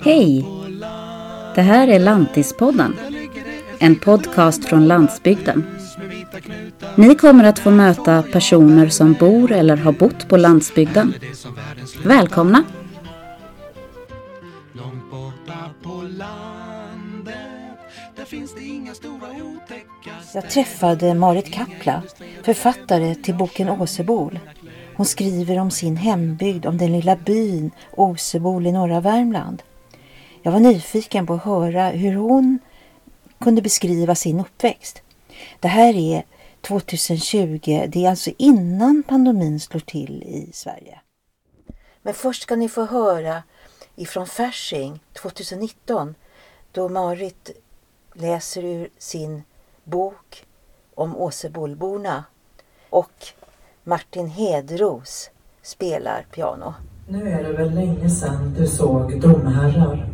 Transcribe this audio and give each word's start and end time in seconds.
Hej! 0.00 0.44
Det 1.54 1.62
här 1.62 1.88
är 1.88 1.98
Lantispodden. 1.98 2.96
En 3.78 3.96
podcast 3.96 4.64
från 4.64 4.86
landsbygden. 4.88 5.64
Ni 6.96 7.14
kommer 7.14 7.44
att 7.44 7.58
få 7.58 7.70
möta 7.70 8.22
personer 8.22 8.88
som 8.88 9.12
bor 9.12 9.52
eller 9.52 9.76
har 9.76 9.92
bott 9.92 10.28
på 10.28 10.36
landsbygden. 10.36 11.14
Välkomna! 12.04 12.64
Jag 20.34 20.50
träffade 20.50 21.14
Marit 21.14 21.52
Kapla, 21.52 22.02
författare 22.42 23.14
till 23.14 23.34
boken 23.34 23.68
Åsebol. 23.68 24.38
Hon 24.98 25.06
skriver 25.06 25.58
om 25.58 25.70
sin 25.70 25.96
hembygd, 25.96 26.66
om 26.66 26.78
den 26.78 26.92
lilla 26.92 27.16
byn 27.16 27.70
Åsebol 27.96 28.66
i 28.66 28.72
norra 28.72 29.00
Värmland. 29.00 29.62
Jag 30.42 30.52
var 30.52 30.60
nyfiken 30.60 31.26
på 31.26 31.34
att 31.34 31.44
höra 31.44 31.88
hur 31.88 32.14
hon 32.14 32.58
kunde 33.40 33.62
beskriva 33.62 34.14
sin 34.14 34.40
uppväxt. 34.40 35.02
Det 35.60 35.68
här 35.68 35.96
är 35.96 36.24
2020, 36.60 37.58
det 37.88 38.04
är 38.04 38.10
alltså 38.10 38.30
innan 38.38 39.02
pandemin 39.02 39.60
slår 39.60 39.80
till 39.80 40.22
i 40.22 40.50
Sverige. 40.52 41.00
Men 42.02 42.14
först 42.14 42.42
ska 42.42 42.56
ni 42.56 42.68
få 42.68 42.84
höra 42.84 43.42
ifrån 43.96 44.26
Fasching 44.26 45.00
2019 45.12 46.14
då 46.72 46.88
Marit 46.88 47.50
läser 48.14 48.64
ur 48.64 48.88
sin 48.98 49.42
bok 49.84 50.44
om 50.94 51.16
Åsebolborna 51.16 52.24
och 52.90 53.32
Martin 53.88 54.26
Hedros 54.26 55.30
spelar 55.62 56.26
piano. 56.34 56.74
Nu 57.08 57.28
är 57.28 57.42
det 57.42 57.52
väl 57.52 57.74
länge 57.74 58.10
sedan 58.10 58.54
du 58.58 58.66
såg 58.66 59.20
domherrar. 59.20 60.08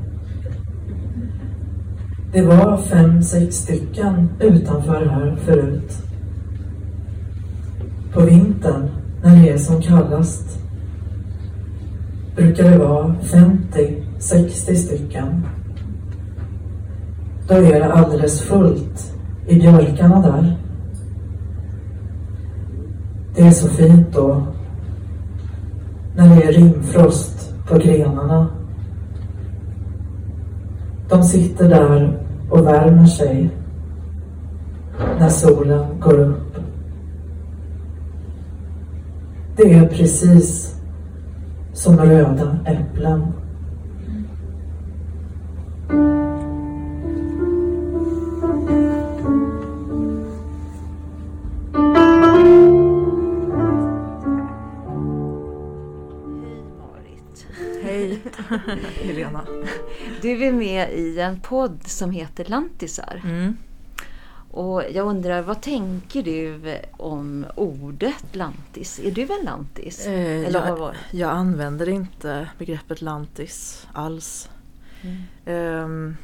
Det 2.32 2.42
var 2.42 2.76
fem, 2.76 3.23
sex 3.23 3.57
stycken 3.57 4.29
utanför 4.40 5.07
här 5.07 5.37
förut. 5.37 5.93
På 8.13 8.21
vintern, 8.21 8.88
när 9.23 9.43
det 9.43 9.51
är 9.51 9.59
som 9.59 9.82
kallast, 9.82 10.59
brukar 12.37 12.70
det 12.70 12.79
vara 12.79 13.15
50, 13.23 14.02
60 14.18 14.76
stycken. 14.76 15.46
Då 17.48 17.54
är 17.54 17.80
det 17.80 17.93
alldeles 17.93 18.43
fullt 18.43 19.15
i 19.46 19.60
björkarna 19.60 20.20
där. 20.20 20.63
Det 23.35 23.43
är 23.43 23.51
så 23.51 23.68
fint 23.68 24.13
då. 24.13 24.43
När 26.16 26.37
det 26.37 26.43
är 26.43 26.52
rimfrost 26.52 27.54
på 27.68 27.79
grenarna. 27.79 28.49
De 31.09 31.23
sitter 31.23 31.68
där 31.68 32.18
och 32.51 32.66
värmer 32.66 33.07
sig 33.07 33.51
när 35.18 35.29
solen 35.29 36.01
går 36.01 36.18
upp. 36.18 36.57
Det 39.57 39.73
är 39.73 39.87
precis 39.87 40.76
som 41.73 41.96
röda 41.96 42.59
äpplen. 42.66 43.32
Helena. 59.02 59.44
Du 60.22 60.44
är 60.46 60.52
med 60.52 60.92
i 60.92 61.20
en 61.20 61.40
podd 61.40 61.78
som 61.86 62.10
heter 62.10 62.44
Lantisar. 62.44 63.20
Mm. 63.24 63.56
Och 64.50 64.82
jag 64.92 65.06
undrar, 65.06 65.42
vad 65.42 65.62
tänker 65.62 66.22
du 66.22 66.60
om 66.92 67.46
ordet 67.56 68.24
lantis? 68.36 69.00
Är 69.04 69.10
du 69.10 69.22
en 69.22 69.44
lantis? 69.44 70.06
Eh, 70.06 70.46
Eller 70.46 70.66
jag, 70.66 70.76
varit? 70.76 70.96
jag 71.10 71.30
använder 71.30 71.88
inte 71.88 72.48
begreppet 72.58 73.02
lantis 73.02 73.86
alls. 73.92 74.48
Mm. 75.02 75.16
Ehm, 75.46 76.16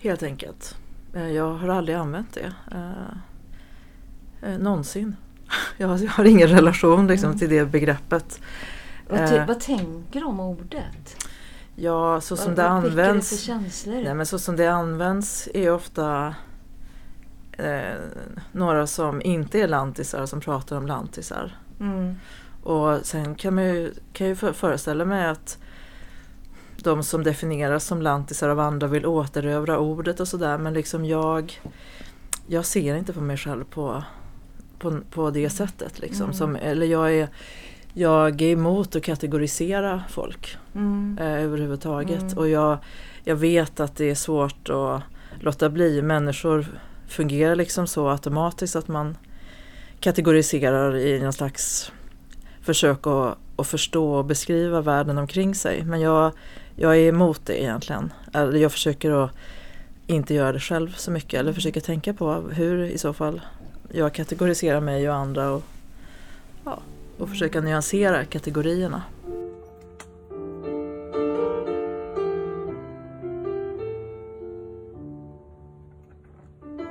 helt 0.00 0.22
enkelt. 0.22 0.76
Eh, 1.14 1.28
jag 1.30 1.52
har 1.54 1.68
aldrig 1.68 1.96
använt 1.96 2.34
det. 2.34 2.52
Eh, 2.72 4.50
eh, 4.52 4.58
någonsin. 4.58 5.16
Jag 5.78 5.88
har, 5.88 5.98
jag 5.98 6.10
har 6.10 6.24
ingen 6.24 6.48
relation 6.48 7.06
liksom, 7.06 7.26
Mm. 7.28 7.38
till 7.38 7.48
det 7.50 7.64
begreppet. 7.66 8.40
Vad, 9.10 9.20
Eh. 9.20 9.46
vad 9.46 9.60
tänker 9.60 10.20
du 10.20 10.26
om 10.26 10.40
ordet? 10.40 11.16
Ja, 11.76 12.20
så 12.20 12.36
som 12.36 12.54
vad, 12.54 12.56
det 12.56 12.62
väcker 12.62 12.82
det 12.88 12.90
för 12.90 13.02
används. 13.08 13.40
känslor? 13.40 14.02
Nej, 14.04 14.14
men 14.14 14.26
så 14.26 14.38
som 14.38 14.56
det 14.56 14.66
används 14.66 15.48
är 15.54 15.70
ofta 15.72 16.34
eh, 17.52 17.94
några 18.52 18.86
som 18.86 19.22
inte 19.22 19.60
är 19.60 19.68
lantisar 19.68 20.26
som 20.26 20.40
pratar 20.40 20.76
om 20.76 20.86
lantisar. 20.86 21.58
Mm. 21.80 22.14
Och 22.62 22.98
sen 23.02 23.34
kan 23.34 23.54
man 23.54 23.64
ju, 23.64 23.92
kan 24.12 24.26
jag 24.26 24.28
ju 24.28 24.36
för- 24.36 24.52
föreställa 24.52 25.04
mig 25.04 25.26
att 25.26 25.58
de 26.82 27.02
som 27.02 27.22
definieras 27.24 27.84
som 27.84 28.02
lantisar 28.02 28.48
av 28.48 28.60
andra 28.60 28.86
vill 28.86 29.06
återövra 29.06 29.78
ordet 29.78 30.20
och 30.20 30.28
sådär 30.28 30.58
men 30.58 30.74
liksom 30.74 31.04
jag 31.04 31.60
jag 32.46 32.64
ser 32.64 32.94
inte 32.94 33.12
på 33.12 33.20
mig 33.20 33.36
själv 33.36 33.64
på, 33.64 34.02
på, 34.78 35.00
på 35.10 35.30
det 35.30 35.50
sättet. 35.50 35.98
Liksom. 35.98 36.24
Mm. 36.24 36.34
Som, 36.36 36.56
eller 36.56 36.86
jag 36.86 37.12
är, 37.14 37.28
jag 37.94 38.42
är 38.42 38.52
emot 38.52 38.96
att 38.96 39.02
kategorisera 39.02 40.02
folk 40.08 40.56
Mm. 40.74 41.18
eh, 41.20 41.44
överhuvudtaget. 41.44 42.22
Mm. 42.22 42.38
Och 42.38 42.48
jag, 42.48 42.78
jag 43.24 43.36
vet 43.36 43.80
att 43.80 43.96
det 43.96 44.10
är 44.10 44.14
svårt 44.14 44.68
att 44.70 45.02
låta 45.40 45.68
bli. 45.70 46.02
Människor 46.02 46.66
fungerar 47.08 47.56
liksom 47.56 47.86
så 47.86 48.08
automatiskt 48.08 48.76
att 48.76 48.88
man 48.88 49.16
kategoriserar 50.00 50.96
i 50.96 51.20
någon 51.20 51.32
slags 51.32 51.92
försök 52.62 53.06
att, 53.06 53.38
att 53.56 53.66
förstå 53.66 54.12
och 54.14 54.24
beskriva 54.24 54.80
världen 54.80 55.18
omkring 55.18 55.54
sig. 55.54 55.84
Men 55.84 56.00
jag, 56.00 56.32
jag 56.76 56.96
är 56.96 57.08
emot 57.08 57.40
det 57.46 57.62
egentligen. 57.62 58.12
Eller 58.32 58.58
jag 58.58 58.72
försöker 58.72 59.24
att 59.24 59.30
inte 60.06 60.34
göra 60.34 60.52
det 60.52 60.60
själv 60.60 60.94
så 60.96 61.10
mycket. 61.10 61.40
Eller 61.40 61.52
försöker 61.52 61.80
tänka 61.80 62.12
på 62.14 62.32
hur 62.52 62.84
i 62.84 62.98
så 62.98 63.12
fall 63.12 63.40
jag 63.92 64.14
kategoriserar 64.14 64.80
mig 64.80 65.08
och 65.10 65.14
andra. 65.16 65.50
Och, 65.50 65.62
ja, 66.64 66.78
och 67.20 67.28
försöka 67.28 67.60
nyansera 67.60 68.24
kategorierna. 68.24 69.02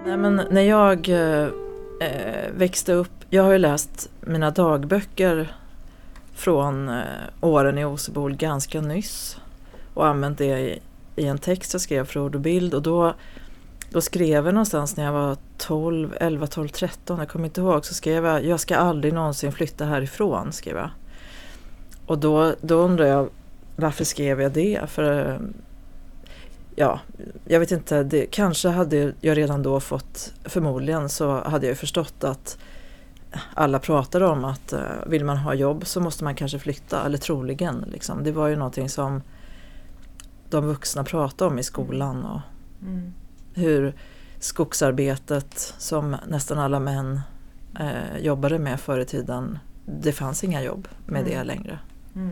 Nej, 0.05 0.17
men 0.17 0.41
när 0.49 0.61
jag 0.61 1.09
eh, 1.09 1.47
växte 2.57 2.93
upp, 2.93 3.11
jag 3.29 3.43
har 3.43 3.51
ju 3.51 3.57
läst 3.57 4.09
mina 4.21 4.51
dagböcker 4.51 5.55
från 6.33 6.89
eh, 6.89 7.03
åren 7.41 7.77
i 7.77 7.85
Osebol 7.85 8.35
ganska 8.35 8.81
nyss 8.81 9.37
och 9.93 10.07
använt 10.07 10.37
det 10.37 10.59
i, 10.59 10.79
i 11.15 11.25
en 11.25 11.37
text 11.37 11.73
jag 11.73 11.81
skrev 11.81 12.05
för 12.05 12.19
Ord 12.19 12.35
och 12.35 12.41
bild 12.41 12.73
och 12.73 12.81
då, 12.81 13.13
då 13.91 14.01
skrev 14.01 14.45
jag 14.45 14.53
någonstans 14.53 14.97
när 14.97 15.03
jag 15.03 15.11
var 15.11 15.37
12, 15.57 16.15
11, 16.19 16.47
12, 16.47 16.67
13, 16.67 17.19
jag 17.19 17.29
kommer 17.29 17.45
inte 17.45 17.61
ihåg, 17.61 17.85
så 17.85 17.93
skrev 17.93 18.25
jag 18.25 18.45
Jag 18.45 18.59
ska 18.59 18.77
aldrig 18.77 19.13
någonsin 19.13 19.51
flytta 19.51 19.85
härifrån, 19.85 20.51
skrev 20.51 20.75
jag. 20.77 20.89
Och 22.05 22.17
då, 22.17 22.53
då 22.61 22.75
undrar 22.75 23.05
jag 23.05 23.29
varför 23.75 24.03
skrev 24.03 24.41
jag 24.41 24.51
det? 24.51 24.89
För 24.89 25.39
ja, 26.75 26.99
jag 27.45 27.59
vet 27.59 27.71
inte, 27.71 28.03
det, 28.03 28.25
kanske 28.25 28.69
hade 28.69 29.13
jag 29.21 29.37
redan 29.37 29.63
då 29.63 29.79
fått, 29.79 30.33
förmodligen 30.45 31.09
så 31.09 31.43
hade 31.43 31.67
jag 31.67 31.77
förstått 31.77 32.23
att 32.23 32.57
alla 33.53 33.79
pratade 33.79 34.25
om 34.25 34.45
att 34.45 34.73
eh, 34.73 34.81
vill 35.07 35.25
man 35.25 35.37
ha 35.37 35.53
jobb 35.53 35.85
så 35.85 36.01
måste 36.01 36.23
man 36.23 36.35
kanske 36.35 36.59
flytta, 36.59 37.05
eller 37.05 37.17
troligen. 37.17 37.85
Liksom. 37.91 38.23
Det 38.23 38.31
var 38.31 38.47
ju 38.47 38.55
någonting 38.55 38.89
som 38.89 39.21
de 40.49 40.65
vuxna 40.65 41.03
pratade 41.03 41.51
om 41.51 41.59
i 41.59 41.63
skolan 41.63 42.25
och 42.25 42.39
Mm 42.81 43.13
hur 43.53 43.93
skogsarbetet 44.39 45.73
som 45.77 46.15
nästan 46.27 46.59
alla 46.59 46.79
män 46.79 47.21
eh, 47.79 48.17
jobbade 48.21 48.59
med 48.59 48.79
förr 48.79 48.99
i 48.99 49.05
tiden, 49.05 49.59
det 49.85 50.11
fanns 50.11 50.43
inga 50.43 50.61
jobb 50.63 50.87
med 51.05 51.21
Mm. 51.21 51.31
det 51.33 51.43
längre. 51.43 51.79
Mm. 52.15 52.29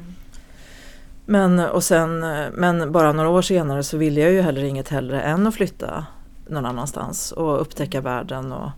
Men, 1.26 1.60
och 1.60 1.84
sen, 1.84 2.24
eh, 2.24 2.46
men 2.54 2.92
bara 2.92 3.12
några 3.12 3.30
år 3.30 3.42
senare 3.42 3.84
så 3.84 3.98
ville 3.98 4.22
jag 4.22 4.32
ju 4.32 4.42
heller 4.42 4.64
inget 4.64 4.90
hellre 4.90 5.22
än 5.22 5.48
att 5.48 5.56
flytta 5.56 6.06
någon 6.50 6.66
annanstans 6.66 7.32
och 7.32 7.62
upptäcka 7.62 8.02
världen 8.02 8.52
och 8.52 8.70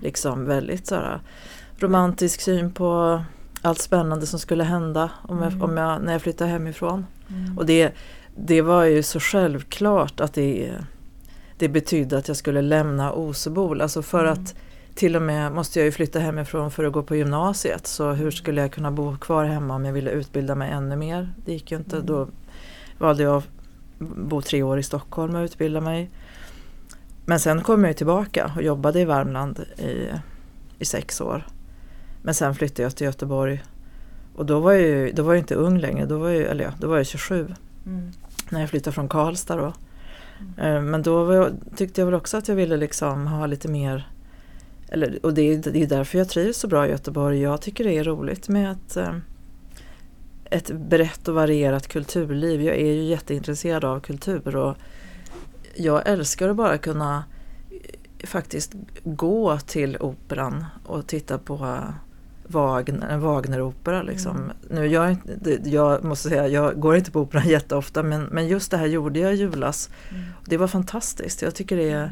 liksom 0.00 0.44
väldigt 0.44 0.86
sådär 0.86 1.20
romantisk 1.78 2.40
syn 2.40 2.72
på 2.72 3.22
allt 3.62 3.78
spännande 3.80 4.26
som 4.26 4.38
skulle 4.38 4.64
hända 4.64 5.10
om 5.22 5.38
jag, 5.42 5.52
Mm. 5.52 5.62
om 5.62 5.76
jag, 5.76 6.02
när 6.02 6.12
jag 6.12 6.22
flyttade 6.22 6.50
hemifrån. 6.50 7.06
Mm. 7.28 7.58
Och 7.58 7.66
det, 7.66 7.92
det 8.36 8.62
var 8.62 8.84
ju 8.84 9.02
så 9.02 9.20
självklart 9.20 10.20
att 10.20 10.32
det, 10.34 10.72
det 11.58 11.68
betydde 11.68 12.18
att 12.18 12.28
jag 12.28 12.36
skulle 12.36 12.62
lämna 12.62 13.12
Osebol. 13.12 13.80
Alltså 13.80 14.02
för 14.02 14.24
Mm. 14.24 14.32
att 14.32 14.54
till 14.94 15.16
och 15.16 15.22
med 15.22 15.52
måste 15.52 15.78
jag 15.78 15.84
ju 15.86 15.92
flytta 15.92 16.18
hemifrån 16.18 16.70
för 16.70 16.84
att 16.84 16.92
gå 16.92 17.02
på 17.02 17.16
gymnasiet 17.16 17.86
så 17.86 18.12
hur 18.12 18.30
skulle 18.30 18.60
jag 18.60 18.72
kunna 18.72 18.90
bo 18.90 19.16
kvar 19.16 19.44
hemma 19.44 19.74
om 19.74 19.84
jag 19.84 19.92
ville 19.92 20.10
utbilda 20.10 20.54
mig 20.54 20.70
ännu 20.70 20.96
mer? 20.96 21.34
Det 21.44 21.52
gick 21.52 21.70
ju 21.70 21.76
inte. 21.78 21.96
Mm. 21.96 22.06
Då 22.06 22.28
valde 22.98 23.22
jag 23.22 23.36
att 23.36 23.48
bo 23.98 24.42
tre 24.42 24.62
år 24.62 24.78
i 24.78 24.82
Stockholm 24.82 25.34
och 25.34 25.44
utbilda 25.44 25.80
mig. 25.80 26.10
Men 27.26 27.40
sen 27.40 27.62
kom 27.62 27.84
jag 27.84 27.96
tillbaka 27.96 28.52
och 28.56 28.62
jobbade 28.62 29.00
i 29.00 29.04
Värmland 29.04 29.60
i, 29.78 30.08
i 30.78 30.84
sex 30.84 31.20
år. 31.20 31.46
Men 32.22 32.34
sen 32.34 32.54
flyttade 32.54 32.82
jag 32.82 32.96
till 32.96 33.04
Göteborg 33.04 33.62
och 34.36 34.46
då 34.46 34.60
var 34.60 34.72
jag 34.72 34.80
ju 34.82 35.12
då 35.12 35.22
var 35.22 35.34
jag 35.34 35.40
inte 35.42 35.54
ung 35.54 35.78
längre, 35.78 36.06
då 36.06 36.18
var 36.18 36.28
jag, 36.30 36.42
eller 36.50 36.64
ja, 36.64 36.70
då 36.80 36.88
var 36.88 36.96
jag 36.96 37.06
27 37.06 37.54
Mm. 37.86 38.10
när 38.50 38.60
jag 38.60 38.70
flyttade 38.70 38.94
från 38.94 39.08
Karlstad 39.08 39.56
då. 39.56 39.72
Eh, 40.58 40.82
men 40.82 41.02
då 41.02 41.24
var 41.24 41.52
tyckte 41.76 42.00
jag 42.00 42.06
väl 42.06 42.14
också 42.14 42.36
att 42.36 42.48
jag 42.48 42.56
ville 42.56 42.76
liksom 42.76 43.26
ha 43.26 43.46
lite 43.46 43.68
mer 43.68 44.08
eller, 44.88 45.26
och 45.26 45.34
det 45.34 45.42
är, 45.42 45.58
det 45.58 45.82
är 45.82 45.86
därför 45.86 46.18
jag 46.18 46.28
trivs 46.28 46.58
så 46.58 46.68
bra 46.68 46.86
i 46.86 46.90
Göteborg. 46.90 47.40
Jag 47.40 47.62
tycker 47.62 47.84
det 47.84 47.98
är 47.98 48.04
roligt 48.04 48.48
med 48.48 48.72
ett, 48.72 48.96
eh, 48.96 49.14
ett 50.44 50.70
brett 50.70 51.28
och 51.28 51.34
varierat 51.34 51.88
kulturliv. 51.88 52.62
Jag 52.62 52.76
är 52.76 52.92
ju 52.92 53.02
jätteintresserad 53.02 53.84
av 53.84 54.00
kultur 54.00 54.56
och 54.56 54.76
jag 55.74 56.08
älskar 56.08 56.48
att 56.48 56.56
bara 56.56 56.78
kunna 56.78 57.24
eh, 57.70 58.26
faktiskt 58.26 58.72
gå 59.04 59.58
till 59.58 59.96
operan 60.00 60.64
och 60.86 61.06
titta 61.06 61.38
på 61.38 61.80
Wagner, 62.46 63.08
en 63.08 63.20
Wagneropera. 63.20 64.02
Liksom. 64.02 64.36
Mm. 64.36 64.56
Nu, 64.70 64.86
jag, 64.86 65.16
jag 65.64 66.04
måste 66.04 66.28
säga, 66.28 66.48
jag 66.48 66.80
går 66.80 66.96
inte 66.96 67.10
på 67.10 67.20
operan 67.20 67.48
jätteofta 67.48 68.02
men, 68.02 68.22
men 68.22 68.48
just 68.48 68.70
det 68.70 68.76
här 68.76 68.86
gjorde 68.86 69.18
jag 69.18 69.34
i 69.34 69.36
julas. 69.36 69.90
Mm. 70.10 70.22
Det 70.44 70.56
var 70.56 70.66
fantastiskt. 70.66 71.42
Jag 71.42 71.54
tycker 71.54 71.76
det 71.76 71.90
är 71.90 72.10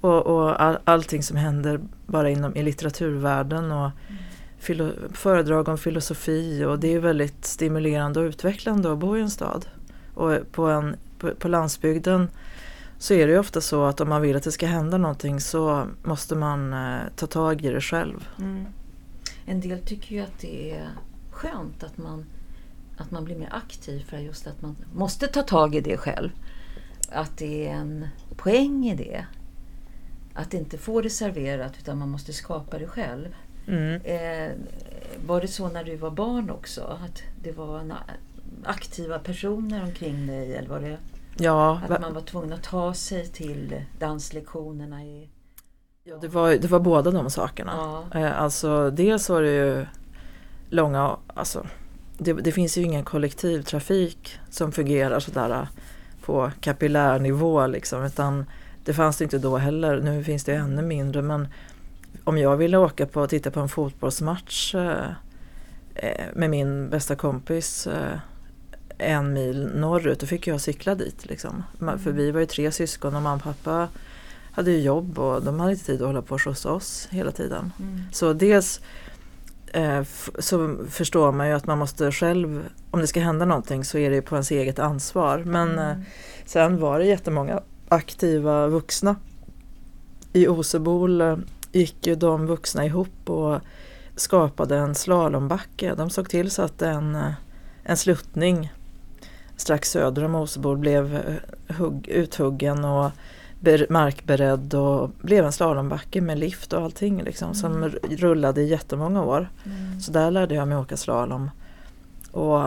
och, 0.00 0.26
och 0.26 0.62
all, 0.62 0.78
allting 0.84 1.22
som 1.22 1.36
händer 1.36 1.80
bara 2.06 2.30
inom 2.30 2.56
i 2.56 2.62
litteraturvärlden 2.62 3.72
och 3.72 3.90
filo, 4.58 4.90
föredrag 5.12 5.68
om 5.68 5.78
filosofi 5.78 6.64
och 6.64 6.78
det 6.78 6.94
är 6.94 6.98
väldigt 6.98 7.44
stimulerande 7.44 8.20
och 8.20 8.24
utvecklande 8.24 8.92
att 8.92 8.98
bo 8.98 9.16
i 9.16 9.20
en 9.20 9.30
stad. 9.30 9.66
Och 10.14 10.52
på, 10.52 10.66
en, 10.66 10.96
på, 11.18 11.30
på 11.34 11.48
landsbygden 11.48 12.28
så 12.98 13.14
är 13.14 13.26
det 13.26 13.32
ju 13.32 13.38
ofta 13.38 13.60
så 13.60 13.84
att 13.84 14.00
om 14.00 14.08
man 14.08 14.22
vill 14.22 14.36
att 14.36 14.42
det 14.42 14.52
ska 14.52 14.66
hända 14.66 14.98
någonting 14.98 15.40
så 15.40 15.86
måste 16.02 16.34
man 16.34 16.72
eh, 16.72 17.00
ta 17.16 17.26
tag 17.26 17.64
i 17.64 17.70
det 17.70 17.80
själv. 17.80 18.28
Mm. 18.38 18.66
En 19.46 19.60
del 19.60 19.80
tycker 19.80 20.14
ju 20.14 20.22
att 20.22 20.38
det 20.40 20.70
är 20.70 20.90
skönt 21.30 21.82
att 21.82 21.98
man, 21.98 22.26
att 22.96 23.10
man 23.10 23.24
blir 23.24 23.36
mer 23.36 23.48
aktiv 23.52 24.04
för 24.08 24.18
just 24.18 24.46
att 24.46 24.62
man 24.62 24.76
måste 24.94 25.26
ta 25.26 25.42
tag 25.42 25.74
i 25.74 25.80
det 25.80 25.96
själv. 25.96 26.30
Att 27.10 27.38
det 27.38 27.68
är 27.68 27.72
en 27.74 28.08
poäng 28.36 28.86
i 28.86 28.94
det. 28.94 29.26
Att 30.34 30.54
inte 30.54 30.78
få 30.78 31.00
det 31.00 31.10
serverat 31.10 31.72
utan 31.78 31.98
man 31.98 32.08
måste 32.08 32.32
skapa 32.32 32.78
det 32.78 32.86
själv. 32.86 33.36
Mm. 33.66 34.00
Eh, 34.04 34.52
var 35.26 35.40
det 35.40 35.48
så 35.48 35.68
när 35.68 35.84
du 35.84 35.96
var 35.96 36.10
barn 36.10 36.50
också? 36.50 36.98
Att 37.04 37.22
det 37.42 37.52
var 37.52 37.78
en, 37.78 37.92
aktiva 38.64 39.18
personer 39.18 39.82
omkring 39.82 40.26
dig? 40.26 40.56
Eller 40.56 40.68
var 40.68 40.80
det 40.80 40.98
Ja, 41.38 41.80
att 41.88 42.00
man 42.00 42.14
var 42.14 42.20
tvungen 42.20 42.52
att 42.52 42.62
ta 42.62 42.94
sig 42.94 43.26
till 43.26 43.84
danslektionerna? 43.98 45.04
I, 45.04 45.28
Ja, 46.08 46.16
det 46.20 46.28
var, 46.28 46.50
det 46.50 46.68
var 46.68 46.80
båda 46.80 47.10
de 47.10 47.30
sakerna. 47.30 47.72
Ja. 48.12 48.20
Eh, 48.20 48.40
alltså 48.40 48.90
dels 48.90 49.28
var 49.28 49.42
det 49.42 49.50
ju 49.50 49.86
långa, 50.70 51.16
alltså 51.34 51.66
det, 52.18 52.32
det 52.32 52.52
finns 52.52 52.78
ju 52.78 52.82
ingen 52.82 53.04
kollektivtrafik 53.04 54.38
som 54.50 54.72
fungerar 54.72 55.20
sådär 55.20 55.50
eh, 55.50 55.68
på 56.24 56.50
kapillärnivå 56.60 57.66
liksom 57.66 58.04
utan 58.04 58.44
det 58.84 58.94
fanns 58.94 59.16
det 59.16 59.24
inte 59.24 59.38
då 59.38 59.56
heller. 59.56 60.00
Nu 60.00 60.24
finns 60.24 60.44
det 60.44 60.54
ännu 60.54 60.82
mindre 60.82 61.22
men 61.22 61.48
om 62.24 62.38
jag 62.38 62.56
ville 62.56 62.76
åka 62.76 63.06
på 63.06 63.20
och 63.20 63.30
titta 63.30 63.50
på 63.50 63.60
en 63.60 63.68
fotbollsmatch 63.68 64.74
eh, 64.74 65.06
med 66.34 66.50
min 66.50 66.90
bästa 66.90 67.16
kompis 67.16 67.86
eh, 67.86 68.18
en 68.98 69.32
mil 69.32 69.70
norrut, 69.74 70.20
då 70.20 70.26
fick 70.26 70.46
jag 70.46 70.60
cykla 70.60 70.94
dit. 70.94 71.26
Liksom. 71.26 71.62
För 71.78 72.10
vi 72.10 72.30
var 72.30 72.40
ju 72.40 72.46
tre 72.46 72.72
syskon 72.72 73.16
och 73.16 73.22
mamma 73.22 73.34
och 73.34 73.42
pappa 73.42 73.88
hade 74.56 74.70
ju 74.70 74.80
jobb 74.80 75.18
och 75.18 75.42
de 75.42 75.60
hade 75.60 75.72
inte 75.72 75.84
tid 75.84 76.02
att 76.02 76.06
hålla 76.06 76.22
på 76.22 76.34
och 76.34 76.42
skjutsa 76.42 76.72
oss 76.72 77.08
hela 77.10 77.30
tiden. 77.30 77.72
Mm. 77.78 78.02
Så 78.12 78.32
dels 78.32 78.80
eh, 79.72 80.02
så 80.38 80.76
förstår 80.90 81.32
man 81.32 81.48
ju 81.48 81.52
att 81.52 81.66
man 81.66 81.78
måste 81.78 82.12
själv, 82.12 82.64
om 82.90 83.00
det 83.00 83.06
ska 83.06 83.20
hända 83.20 83.44
någonting 83.44 83.84
så 83.84 83.98
är 83.98 84.10
det 84.10 84.22
på 84.22 84.34
ens 84.34 84.50
eget 84.50 84.78
ansvar. 84.78 85.42
Men 85.46 85.78
eh, 85.78 85.96
sen 86.44 86.80
var 86.80 86.98
det 86.98 87.04
jättemånga 87.04 87.60
aktiva 87.88 88.66
vuxna. 88.66 89.16
I 90.32 90.48
Osebol 90.48 91.20
eh, 91.20 91.36
gick 91.72 92.06
ju 92.06 92.14
de 92.14 92.46
vuxna 92.46 92.84
ihop 92.84 93.30
och 93.30 93.60
skapade 94.16 94.76
en 94.76 94.94
slalombacke. 94.94 95.94
De 95.94 96.10
såg 96.10 96.28
till 96.28 96.50
så 96.50 96.62
att 96.62 96.82
en, 96.82 97.18
en 97.82 97.96
sluttning 97.96 98.72
strax 99.56 99.90
söder 99.90 100.24
om 100.24 100.34
Osebol 100.34 100.76
blev 100.76 101.36
hugg, 101.68 102.08
uthuggen 102.08 102.84
och 102.84 103.10
markberedd 103.88 104.74
och 104.74 105.10
blev 105.20 105.44
en 105.44 105.52
slalombacke 105.52 106.20
med 106.20 106.38
lift 106.38 106.72
och 106.72 106.82
allting 106.82 107.22
liksom, 107.22 107.54
som 107.54 107.82
r- 107.84 107.98
rullade 108.10 108.60
i 108.62 108.66
jättemånga 108.68 109.22
år. 109.24 109.48
Mm. 109.64 110.00
Så 110.00 110.12
där 110.12 110.30
lärde 110.30 110.54
jag 110.54 110.68
mig 110.68 110.78
åka 110.78 110.96
slalom. 110.96 111.50
Och 112.32 112.60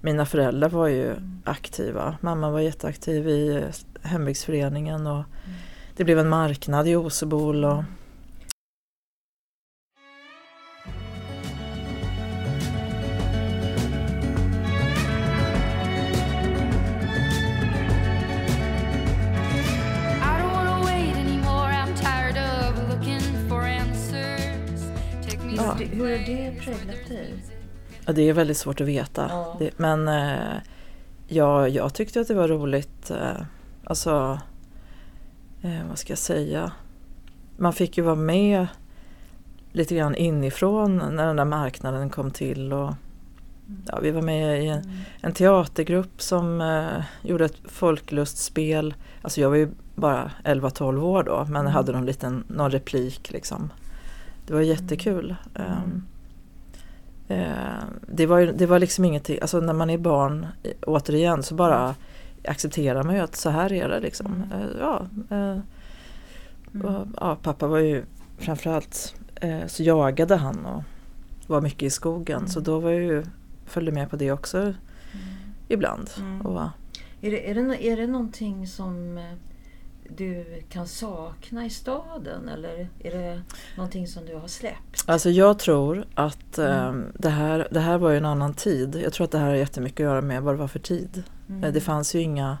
mina 0.00 0.26
föräldrar 0.26 0.68
var 0.68 0.88
ju 0.88 1.14
aktiva. 1.44 2.16
Mamma 2.20 2.50
var 2.50 2.60
jätteaktiv 2.60 3.28
i 3.28 3.64
hembygdsföreningen 4.02 5.06
och 5.06 5.22
det 5.96 6.04
blev 6.04 6.18
en 6.18 6.28
marknad 6.28 6.88
i 6.88 6.96
Osebol. 6.96 7.64
Och, 7.64 7.84
Ja. 25.78 25.86
Hur, 25.92 26.00
har 26.00 26.18
det 26.26 26.60
präglat 26.60 27.08
dig? 27.08 27.34
och 28.06 28.14
det 28.14 28.28
är 28.28 28.32
väldigt 28.32 28.56
svårt 28.56 28.80
att 28.80 28.86
veta. 28.86 29.26
Ja. 29.28 29.56
Det, 29.58 29.70
men 29.78 30.08
eh, 30.08 30.56
ja, 31.28 31.68
jag 31.68 31.94
tyckte 31.94 32.20
att 32.20 32.28
det 32.28 32.34
var 32.34 32.48
roligt. 32.48 33.10
Eh, 33.10 33.42
alltså, 33.84 34.40
eh, 35.62 35.88
vad 35.88 35.98
ska 35.98 36.10
jag 36.10 36.18
säga? 36.18 36.72
Man 37.56 37.72
fick 37.72 37.96
ju 37.98 38.02
vara 38.04 38.14
med 38.14 38.66
lite 39.72 39.94
grann 39.96 40.14
inifrån 40.14 40.96
när 40.96 41.26
den 41.26 41.36
där 41.36 41.44
marknaden 41.44 42.10
kom 42.10 42.30
till. 42.30 42.72
Och, 42.72 42.94
ja, 43.86 43.98
vi 44.02 44.10
var 44.10 44.22
med 44.22 44.64
i 44.64 44.66
en, 44.66 44.82
en 45.20 45.32
teatergrupp 45.32 46.22
som 46.22 46.60
eh, 46.60 47.04
gjorde 47.22 47.44
ett 47.44 47.56
folklustspel. 47.64 48.94
Alltså 49.22 49.40
jag 49.40 49.48
var 49.48 49.56
ju 49.56 49.68
bara 49.94 50.30
11-12 50.44 51.02
år 51.02 51.22
då 51.22 51.44
men 51.48 51.56
Mm. 51.60 51.72
hade 51.72 51.92
någon 51.92 52.06
liten 52.06 52.44
någon 52.48 52.70
replik 52.70 53.30
liksom. 53.30 53.72
Det 54.50 54.54
var 54.56 54.62
jättekul. 54.62 55.36
Mm. 55.54 56.02
Det, 58.06 58.26
var 58.26 58.40
det 58.40 58.66
var 58.66 58.78
liksom 58.78 59.04
ingenting, 59.04 59.38
alltså 59.40 59.60
när 59.60 59.72
man 59.72 59.90
är 59.90 59.98
barn 59.98 60.46
återigen 60.86 61.42
så 61.42 61.54
bara 61.54 61.94
accepterar 62.44 63.02
man 63.02 63.14
ju 63.14 63.20
att 63.20 63.36
så 63.36 63.50
här 63.50 63.72
är 63.72 63.88
det 63.88 64.00
liksom. 64.00 64.26
Mm. 64.26 64.52
Eh, 64.52 64.68
ja, 64.80 65.06
eh, 65.30 65.58
och, 66.84 67.06
ja, 67.16 67.36
pappa 67.42 67.66
var 67.66 67.78
ju 67.78 68.04
framförallt 68.38 69.14
eh, 69.34 69.66
så 69.66 69.82
jagade 69.82 70.36
han 70.36 70.66
och 70.66 70.82
var 71.46 71.60
mycket 71.60 71.82
i 71.82 71.90
skogen 71.90 72.48
så 72.48 72.60
då 72.60 72.78
var 72.78 72.90
jag 72.90 73.02
ju, 73.02 73.24
följde 73.66 73.92
med 73.92 74.10
på 74.10 74.16
det 74.16 74.32
också 74.32 74.74
ibland. 75.68 76.10
Mm. 76.18 76.40
Och, 76.40 76.62
Är 77.20 77.30
det, 77.30 77.50
är, 77.50 77.54
det, 77.54 77.86
är 77.86 77.96
det 77.96 78.06
någonting 78.06 78.66
som 78.66 79.20
du 80.16 80.62
kan 80.68 80.86
sakna 80.86 81.66
i 81.66 81.70
staden 81.70 82.48
eller 82.48 82.88
är 82.98 83.10
det 83.10 83.42
någonting 83.76 84.06
som 84.06 84.26
du 84.26 84.34
har 84.36 84.48
släppt? 84.48 85.04
Alltså 85.06 85.30
jag 85.30 85.58
tror 85.58 86.04
att 86.14 86.58
eh, 86.58 86.88
Mm. 86.88 87.12
det, 87.14 87.30
här, 87.30 87.68
det 87.70 87.80
här 87.80 87.98
var 87.98 88.10
ju 88.10 88.16
en 88.16 88.24
annan 88.24 88.54
tid. 88.54 89.00
Jag 89.04 89.12
tror 89.12 89.24
att 89.24 89.30
det 89.30 89.38
här 89.38 89.46
har 89.48 89.54
jättemycket 89.54 90.00
att 90.00 90.04
göra 90.10 90.20
med 90.22 90.42
vad 90.42 90.54
det 90.54 90.58
var 90.58 90.68
för 90.68 90.78
tid. 90.78 91.22
Mm. 91.48 91.64
Eh, 91.64 91.72
Det 91.72 91.80
fanns 91.80 92.14
ju 92.14 92.20
inga 92.20 92.58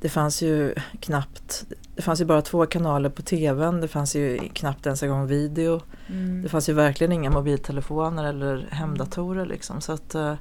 Det 0.00 0.08
fanns 0.08 0.42
ju 0.42 0.74
knappt 1.00 1.64
Det 1.96 2.02
fanns 2.02 2.20
ju 2.20 2.24
bara 2.24 2.42
två 2.42 2.66
kanaler 2.66 3.08
på 3.10 3.22
tvn. 3.22 3.80
Det 3.80 3.88
fanns 3.88 4.16
ju 4.16 4.38
knappt 4.52 4.86
ens 4.86 5.02
en 5.02 5.08
gång 5.08 5.26
video. 5.26 5.80
Mm. 6.08 6.42
Det 6.42 6.48
fanns 6.48 6.68
ju 6.68 6.72
verkligen 6.72 7.12
inga 7.12 7.30
mobiltelefoner 7.30 8.24
eller 8.24 8.68
hemdatorer 8.70 9.46
liksom. 9.46 9.80
Så 9.80 9.92
att 9.92 10.14
eh, 10.14 10.34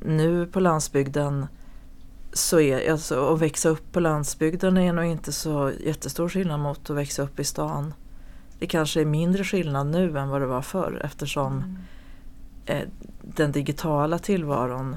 nu 0.00 0.46
på 0.46 0.60
landsbygden 0.60 1.46
så 2.32 2.60
är 2.60 2.90
alltså 2.92 3.34
att 3.34 3.40
växa 3.40 3.68
upp 3.68 3.92
på 3.92 4.00
landsbygden 4.00 4.76
är 4.76 4.92
nog 4.92 5.04
inte 5.04 5.32
så 5.32 5.72
jättestor 5.84 6.28
skillnad 6.28 6.60
mot 6.60 6.90
att 6.90 6.96
växa 6.96 7.22
upp 7.22 7.40
i 7.40 7.44
stan. 7.44 7.94
Det 8.58 8.66
kanske 8.66 9.00
är 9.00 9.04
mindre 9.04 9.44
skillnad 9.44 9.86
nu 9.86 10.18
än 10.18 10.28
vad 10.28 10.40
det 10.40 10.46
var 10.46 10.62
förr 10.62 11.00
eftersom 11.04 11.52
Mm. 11.56 11.76
eh, 12.66 12.88
den 13.22 13.52
digitala 13.52 14.18
tillvaron 14.18 14.96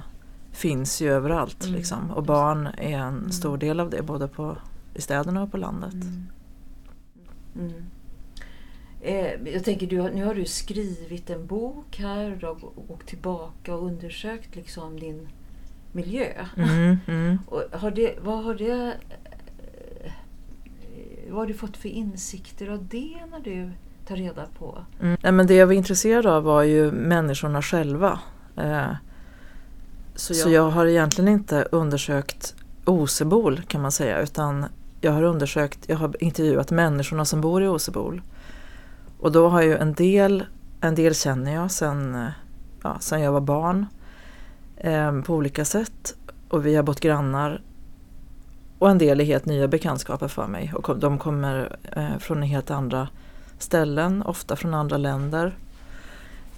finns 0.52 1.02
ju 1.02 1.12
överallt. 1.12 1.64
Mm, 1.64 1.76
Liksom. 1.76 2.12
Och 2.12 2.24
barn 2.24 2.68
är 2.78 2.98
en 2.98 3.18
Mm. 3.18 3.32
stor 3.32 3.58
del 3.58 3.80
av 3.80 3.90
det 3.90 4.02
både 4.02 4.28
på, 4.28 4.58
i 4.94 5.02
städerna 5.02 5.44
och 5.44 5.52
på 5.52 5.58
landet. 5.58 5.94
Mm. 5.94 6.28
Mm. 7.56 7.84
Eh, 9.02 9.54
jag 9.54 9.64
tänker, 9.64 9.88
du, 9.88 10.02
nu 10.02 10.26
har 10.26 10.36
du 10.36 10.46
skrivit 10.46 11.30
en 11.30 11.48
bok 11.48 11.98
här. 12.00 12.40
Har 12.42 12.92
åkt 12.92 13.08
tillbaka 13.08 13.76
och 13.76 13.86
undersökt 13.86 14.56
liksom 14.56 15.00
din 15.00 15.28
miljö. 15.96 16.28
Mm, 16.58 16.98
mm. 17.08 17.40
Och 17.48 17.64
har 17.80 17.92
det, 17.92 18.16
vad 18.22 18.44
har 18.44 18.54
det... 18.56 18.94
eh, 20.04 20.12
Vad 21.30 21.40
har 21.40 21.46
du 21.46 21.54
fått 21.54 21.78
för 21.78 21.90
insikter 21.90 22.68
av 22.70 22.88
det 22.88 23.16
när 23.32 23.40
du 23.40 23.70
tar 24.08 24.16
reda 24.16 24.46
på? 24.60 24.78
Mm. 25.02 25.18
Nej, 25.24 25.32
men 25.32 25.48
det 25.48 25.54
jag 25.56 25.68
var 25.68 25.74
intresserad 25.74 26.26
av 26.26 26.44
var 26.44 26.64
ju 26.64 26.92
människorna 26.92 27.62
själva. 27.62 28.20
Eh, 28.58 28.92
så, 30.16 30.34
jag, 30.34 30.38
så 30.38 30.50
jag 30.50 30.70
har 30.70 30.86
egentligen 30.86 31.28
inte 31.28 31.68
undersökt 31.72 32.56
Osebol 32.86 33.62
kan 33.68 33.82
man 33.82 33.92
säga 33.92 34.22
utan 34.22 34.66
jag 35.02 35.12
har 35.12 35.24
undersökt, 35.24 35.80
jag 35.88 35.98
har 35.98 36.24
intervjuat 36.24 36.72
människorna 36.72 37.26
som 37.26 37.42
bor 37.42 37.64
i 37.64 37.68
Osebol. 37.68 38.22
Och 39.20 39.32
då 39.32 39.50
har 39.50 39.62
ju 39.62 39.78
en 39.78 39.94
del, 39.94 40.44
en 40.82 40.96
del 40.96 41.16
känner 41.16 41.54
jag 41.54 41.72
sen, 41.72 42.16
eh, 42.16 42.28
ja, 42.84 42.98
sen 43.00 43.22
jag 43.22 43.32
var 43.32 43.42
barn 43.42 43.86
eh, 44.86 45.22
på 45.22 45.34
olika 45.34 45.66
sätt 45.66 46.16
och 46.50 46.66
vi 46.66 46.76
har 46.76 46.84
bott 46.84 47.00
grannar. 47.00 47.62
Och 48.80 48.90
en 48.90 48.98
del 48.98 49.22
är 49.22 49.26
helt 49.26 49.46
nya 49.46 49.68
bekantskaper 49.68 50.28
för 50.28 50.48
mig 50.48 50.74
och 50.76 51.00
de 51.00 51.18
kommer 51.18 51.78
eh, 51.92 52.18
från 52.20 52.42
helt 52.42 52.72
andra 52.72 53.08
ställen, 53.60 54.22
ofta 54.22 54.56
från 54.56 54.74
andra 54.74 54.98
länder. 54.98 55.56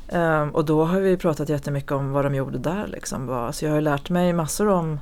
Ehm, 0.08 0.50
och 0.50 0.66
då 0.66 0.86
har 0.86 1.00
vi 1.00 1.18
pratat 1.18 1.50
jättemycket 1.50 1.92
om 1.92 2.12
vad 2.12 2.26
de 2.26 2.36
gjorde 2.36 2.58
där. 2.58 2.88
Liksom. 2.88 3.50
Så 3.54 3.66
jag 3.66 3.72
har 3.72 3.76
ju 3.76 3.82
lärt 3.82 4.10
mig 4.10 4.34
massor 4.34 4.68
om 4.68 5.00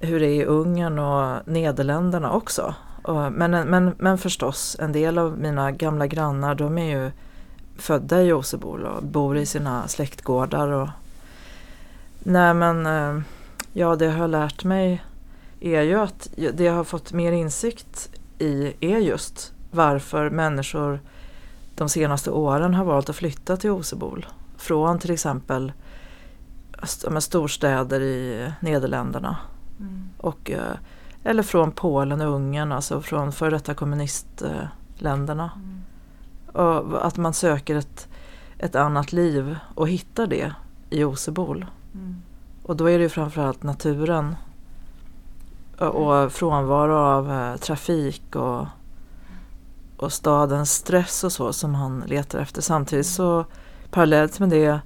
hur 0.00 0.20
det 0.20 0.26
är 0.26 0.42
i 0.42 0.44
Ungern 0.44 0.98
och 0.98 1.48
Nederländerna 1.48 2.32
också. 2.32 2.74
Och, 3.02 3.32
men, 3.32 3.50
men, 3.50 3.94
men 3.98 4.18
förstås, 4.18 4.76
en 4.80 4.92
del 4.92 5.18
av 5.18 5.38
mina 5.38 5.70
gamla 5.70 6.06
grannar 6.06 6.54
de 6.54 6.78
är 6.78 6.98
ju 6.98 7.10
födda 7.76 8.22
i 8.22 8.32
Osebol 8.32 8.84
och 8.84 9.02
bor 9.02 9.36
i 9.36 9.46
sina 9.46 9.88
släktgårdar. 9.88 10.68
Och, 10.68 10.88
nej 12.24 12.54
men, 12.54 12.86
eh, 12.86 13.22
ja 13.72 13.96
det 13.96 14.04
jag 14.04 14.12
har 14.12 14.28
lärt 14.28 14.64
mig 14.64 15.04
är 15.60 15.82
ju 15.82 16.00
att 16.00 16.28
det 16.36 16.64
jag 16.64 16.74
har 16.74 16.84
fått 16.84 17.12
mer 17.12 17.32
insikt 17.32 18.10
i 18.38 18.72
är 18.80 18.98
just 18.98 19.52
varför 19.70 20.30
människor 20.30 21.00
de 21.74 21.88
senaste 21.88 22.30
åren 22.30 22.74
har 22.74 22.84
valt 22.84 23.08
att 23.08 23.16
flytta 23.16 23.56
till 23.56 23.70
Osebol. 23.70 24.26
Från 24.56 24.98
till 24.98 25.10
exempel 25.10 25.72
storstäder 27.20 28.00
i 28.00 28.52
Nederländerna. 28.60 29.36
Och, 30.18 30.50
eh, 30.50 30.76
eller 31.24 31.42
från 31.42 31.72
Polen 31.72 32.20
och 32.20 32.34
Ungern, 32.34 32.72
alltså 32.72 33.02
från 33.02 33.32
före 33.32 33.50
detta 33.50 33.74
kommunistländerna. 33.74 35.50
Och 36.52 37.06
att 37.06 37.16
man 37.16 37.34
söker 37.34 37.76
ett, 37.76 38.08
ett 38.58 38.74
annat 38.74 39.12
liv 39.12 39.56
och 39.74 39.88
hittar 39.88 40.26
det 40.26 40.52
i 40.90 41.04
Osebol. 41.04 41.66
Och 42.62 42.76
då 42.76 42.90
är 42.90 42.98
det 42.98 43.02
ju 43.02 43.08
framförallt 43.08 43.62
naturen 43.62 44.36
och, 45.78 46.24
och 46.24 46.32
frånvaro 46.32 46.94
av 46.94 47.32
eh, 47.32 47.56
trafik 47.56 48.36
och, 48.36 48.66
och 49.96 50.12
stadens 50.12 50.72
stress 50.72 51.24
och 51.24 51.32
så 51.32 51.52
som 51.52 51.74
han 51.74 52.04
letar 52.06 52.38
efter. 52.38 52.62
Samtidigt 52.62 53.06
så 53.06 53.44
parallellt 53.90 54.40
med 54.40 54.48
det 54.48 54.80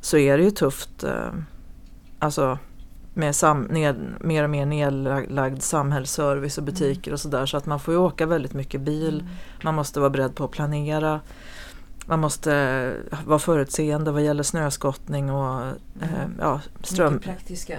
så 0.00 0.16
är 0.16 0.38
det 0.38 0.44
ju 0.44 0.50
tufft 0.50 1.04
eh, 1.04 1.32
alltså 2.18 2.58
med 3.14 3.36
sam, 3.36 3.62
ned, 3.62 3.96
mer 4.20 4.44
och 4.44 4.50
mer 4.50 4.66
nedlagd 4.66 5.62
samhällsservice 5.62 6.58
och 6.58 6.64
butiker 6.64 7.12
och 7.12 7.20
sådär 7.20 7.46
så 7.46 7.56
att 7.56 7.66
man 7.66 7.80
får 7.80 7.94
ju 7.94 8.00
åka 8.00 8.26
väldigt 8.26 8.52
mycket 8.52 8.80
bil. 8.80 9.28
Man 9.62 9.74
måste 9.74 10.00
vara 10.00 10.10
beredd 10.10 10.34
på 10.34 10.44
att 10.44 10.50
planera. 10.50 11.20
Man 12.06 12.20
måste 12.20 12.54
eh, 13.12 13.18
vara 13.26 13.38
förutseende 13.38 14.12
vad 14.12 14.22
gäller 14.22 14.42
snöskottning 14.42 15.30
och 15.30 15.60
eh, 16.02 16.26
ja, 16.38 16.60
ström, 16.82 17.20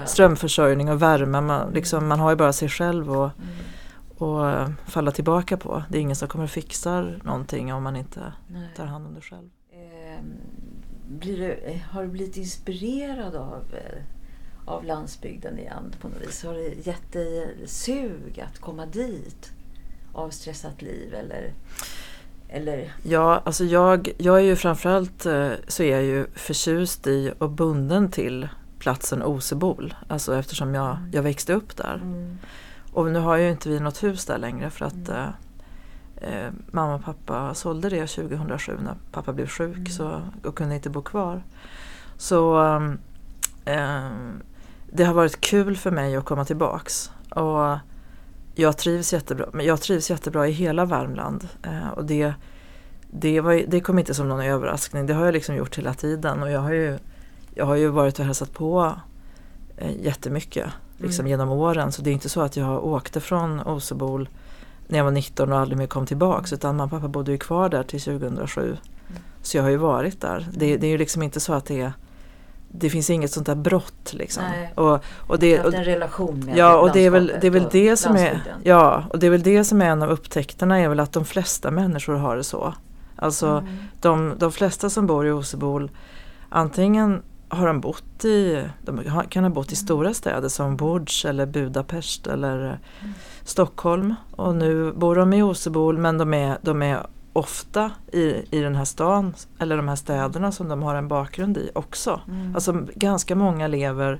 strömförsörjning 0.05 0.89
och 0.91 1.01
värme. 1.01 1.41
Man, 1.41 1.71
liksom, 1.73 2.07
man 2.07 2.19
har 2.19 2.29
ju 2.29 2.35
bara 2.35 2.53
sig 2.53 2.69
själv 2.69 3.11
och, 3.11 3.29
Mm. 3.37 4.31
och 4.31 4.49
eh, 4.49 4.69
falla 4.87 5.11
tillbaka 5.11 5.57
på. 5.57 5.83
Det 5.89 5.97
är 5.97 6.01
ingen 6.01 6.15
som 6.15 6.27
kommer 6.27 6.47
fixa 6.47 7.01
någonting 7.23 7.73
om 7.73 7.83
man 7.83 7.95
inte 7.95 8.33
Nej. 8.47 8.69
tar 8.75 8.85
hand 8.85 9.07
om 9.07 9.13
det 9.13 9.21
själv. 9.21 9.49
Ehm, 9.73 10.33
du, 11.21 11.51
eh, 11.51 11.77
har 11.81 12.03
du 12.03 12.09
blivit 12.09 12.37
inspirerad 12.37 13.35
av, 13.35 13.63
av 14.65 14.83
landsbygden 14.83 15.59
igen 15.59 15.93
på 16.01 16.07
något 16.07 16.21
vis? 16.27 16.43
Har 16.43 16.53
det 16.53 16.87
gett 16.87 17.11
dig 17.13 17.55
sug 17.65 18.43
att 18.51 18.59
komma 18.59 18.85
dit? 18.85 19.51
Avstressat 20.13 20.81
liv 20.81 21.13
eller? 21.13 21.53
Eller 22.55 22.93
Ja, 23.03 23.41
alltså 23.45 23.63
jag, 23.63 24.09
jag 24.17 24.35
är 24.37 24.43
ju 24.43 24.55
framförallt 24.55 25.25
eh, 25.25 25.51
så 25.67 25.83
är 25.83 25.91
jag 25.91 26.03
ju 26.03 26.27
förtjust 26.35 27.07
i 27.07 27.33
och 27.37 27.49
bunden 27.49 28.11
till 28.11 28.47
platsen 28.79 29.23
Osebol. 29.23 29.93
Alltså 30.07 30.35
eftersom 30.35 30.75
jag, 30.75 30.97
jag 31.11 31.23
växte 31.23 31.53
upp 31.53 31.77
där. 31.77 31.95
mm, 31.95 32.37
Och 32.93 33.11
nu 33.11 33.19
har 33.19 33.37
ju 33.37 33.49
inte 33.49 33.69
vi 33.69 33.79
något 33.79 34.03
hus 34.03 34.25
där 34.25 34.37
längre 34.37 34.69
för 34.69 34.85
att 34.85 35.09
eh, 35.09 35.27
eh, 36.17 36.51
mamma 36.71 36.95
och 36.95 37.03
pappa 37.03 37.53
sålde 37.53 37.89
det 37.89 38.07
2007 38.07 38.77
när 38.83 38.95
pappa 39.11 39.33
blev 39.33 39.47
sjuk 39.47 39.89
så, 39.89 40.21
och 40.43 40.55
kunde 40.55 40.75
inte 40.75 40.89
bo 40.89 41.01
kvar. 41.01 41.43
Så 42.17 42.57
ehm, 42.57 42.99
ehm, 43.65 44.41
det 44.91 45.03
har 45.03 45.13
varit 45.13 45.41
kul 45.41 45.77
för 45.77 45.91
mig 45.91 46.15
att 46.15 46.25
komma 46.25 46.45
tillbaks. 46.45 47.11
Och 47.29 47.77
jag 48.55 48.77
trivs 48.77 49.13
jättebra, 49.13 49.45
men 49.53 49.65
jag 49.65 49.81
trivs 49.81 50.09
jättebra 50.09 50.47
i 50.47 50.51
hela 50.51 50.85
Värmland. 50.85 51.47
Eh, 51.63 51.89
och 51.89 52.05
det, 52.05 52.33
det, 53.11 53.41
var, 53.41 53.63
det 53.67 53.79
kom 53.79 53.99
inte 53.99 54.13
som 54.13 54.29
någon 54.29 54.41
överraskning, 54.41 55.05
det 55.05 55.13
har 55.13 55.25
jag 55.25 55.33
liksom 55.33 55.55
gjort 55.55 55.77
hela 55.77 55.93
tiden. 55.93 56.43
Och 56.43 56.51
jag 56.51 56.59
har 56.59 56.71
ju, 56.71 56.97
jag 57.53 57.65
har 57.65 57.75
ju 57.75 57.87
varit 57.87 58.19
och 58.19 58.25
hälsat 58.25 58.53
på 58.53 58.93
eh, 59.77 60.01
jättemycket 60.01 60.65
liksom 60.97 61.27
genom 61.27 61.49
åren. 61.49 61.91
Så 61.91 62.01
det 62.01 62.09
är 62.09 62.13
inte 62.13 62.29
så 62.29 62.41
att 62.41 62.57
jag 62.57 62.85
åkte 62.85 63.21
från 63.21 63.61
Osebol 63.61 64.29
när 64.87 64.97
jag 64.97 65.05
var 65.05 65.11
19 65.11 65.51
och 65.51 65.59
aldrig 65.59 65.77
mer 65.77 65.87
kom 65.87 66.05
tillbaks. 66.05 66.53
Utan 66.53 66.75
mamma 66.75 66.83
och 66.83 66.91
pappa 66.91 67.07
bodde 67.07 67.31
ju 67.31 67.37
kvar 67.37 67.69
där 67.69 67.83
till 67.83 68.01
2007. 68.01 68.77
Så 69.41 69.57
jag 69.57 69.63
har 69.63 69.69
ju 69.69 69.77
varit 69.77 70.21
där. 70.21 70.47
Det, 70.53 70.77
det 70.77 70.87
är 70.87 70.91
ju 70.91 70.97
liksom 70.97 71.23
inte 71.23 71.39
så 71.39 71.53
att 71.53 71.65
det 71.65 71.81
är 71.81 71.93
Det 72.79 72.89
finns 72.89 73.09
inget 73.09 73.31
sånt 73.31 73.45
där 73.45 73.55
brott 73.55 74.13
liksom. 74.13 74.43
Nej. 74.43 74.73
Och, 74.75 75.03
och 75.27 75.39
det, 75.39 75.57
haft 75.57 75.73
en 75.73 75.83
relation 75.83 76.39
med 76.45 76.57
Ja 76.57 76.77
och 76.77 76.91
det 76.91 76.99
är 76.99 77.09
väl 77.09 77.31
det, 77.41 77.47
är 77.47 77.51
väl 77.51 77.67
det 77.71 77.97
som 77.97 78.15
är. 78.15 78.41
Ja 78.63 79.03
och 79.09 79.19
det 79.19 79.27
är 79.27 79.31
väl 79.31 79.43
det 79.43 79.63
som 79.63 79.81
är 79.81 79.85
en 79.85 80.03
av 80.03 80.09
upptäckterna 80.09 80.79
är 80.79 80.89
väl 80.89 80.99
att 80.99 81.13
de 81.13 81.25
flesta 81.25 81.71
människor 81.71 82.13
har 82.13 82.35
det 82.37 82.43
så. 82.43 82.73
Alltså 83.15 83.47
Mm. 83.47 83.65
de, 84.01 84.33
de 84.37 84.51
flesta 84.51 84.89
som 84.89 85.07
bor 85.07 85.27
i 85.27 85.31
Osebol 85.31 85.91
antingen 86.49 87.21
har 87.49 87.67
de 87.67 87.81
bott 87.81 88.25
i, 88.25 88.63
de 88.81 89.01
kan 89.29 89.43
ha 89.43 89.49
bott 89.49 89.71
i 89.71 89.75
stora 89.75 90.13
städer 90.13 90.49
som 90.49 90.77
Łódź 90.77 91.25
eller 91.29 91.45
Budapest 91.45 92.27
eller 92.27 92.65
eh, 92.69 93.09
Stockholm 93.43 94.15
och 94.31 94.55
nu 94.55 94.91
bor 94.91 95.15
de 95.15 95.33
i 95.33 95.41
Osebol 95.41 95.97
men 95.97 96.17
de 96.17 96.33
är, 96.33 96.57
de 96.61 96.81
är 96.81 96.99
ofta 97.35 97.91
i, 98.11 98.43
i 98.51 98.59
den 98.61 98.75
här 98.75 98.85
stan 98.85 99.33
eller 99.59 99.77
de 99.77 99.87
här 99.87 99.95
städerna 99.95 100.51
som 100.51 100.69
de 100.69 100.83
har 100.83 100.95
en 100.95 101.07
bakgrund 101.07 101.57
i 101.57 101.71
också. 101.75 102.21
Mm. 102.27 102.55
Alltså 102.55 102.85
ganska 102.95 103.35
många 103.35 103.67
lever 103.67 104.19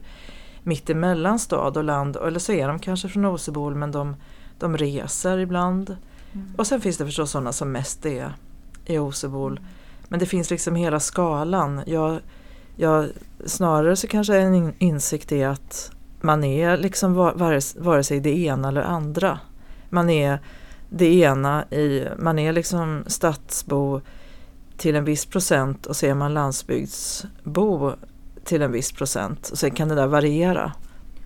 mitt 0.64 0.90
emellan 0.90 1.40
stad 1.40 1.78
och 1.78 1.84
land 1.84 2.16
eller 2.16 2.40
så 2.40 2.52
är 2.52 2.68
de 2.68 2.80
kanske 2.80 3.10
från 3.10 3.26
Osebol 3.26 3.76
men 3.76 3.92
de, 3.92 4.16
de 4.60 4.78
reser 4.78 5.38
ibland. 5.38 5.98
Mm. 6.34 6.56
Och 6.58 6.68
sen 6.68 6.82
finns 6.82 6.98
det 6.98 7.06
förstås 7.06 7.32
sådana 7.32 7.52
som 7.52 7.72
mest 7.72 8.06
är 8.06 8.34
i 8.86 8.98
Osebol. 8.98 9.60
Men 10.08 10.20
det 10.20 10.26
finns 10.26 10.50
liksom 10.50 10.76
hela 10.76 11.00
skalan. 11.00 11.82
Jag, 11.86 12.20
jag, 12.76 13.08
snarare 13.46 13.96
så 13.96 14.08
kanske 14.08 14.38
en 14.38 14.56
in- 14.56 14.74
insikt 14.78 15.32
är 15.32 15.48
att 15.48 15.92
man 16.22 16.44
är 16.44 16.78
liksom 16.78 17.14
va- 17.14 17.34
vare, 17.36 17.60
vare 17.78 18.04
sig 18.04 18.20
det 18.20 18.38
ena 18.38 18.68
eller 18.68 18.82
andra. 18.82 19.40
Man 19.90 20.10
är 20.10 20.40
det 20.98 21.14
ena 21.14 21.66
i, 21.72 22.08
man 22.18 22.40
är 22.40 22.54
liksom 22.54 23.04
stadsbo 23.08 24.02
till 24.78 24.96
en 24.96 25.06
viss 25.06 25.26
procent 25.26 25.86
och 25.86 25.96
så 25.96 26.06
är 26.06 26.14
man 26.14 26.34
landsbygdsbo 26.34 27.92
till 28.44 28.62
en 28.62 28.72
viss 28.72 28.92
procent. 28.92 29.50
Och 29.52 29.58
sen 29.58 29.72
kan 29.72 29.88
det 29.88 29.96
där 29.96 30.08
variera. 30.08 30.72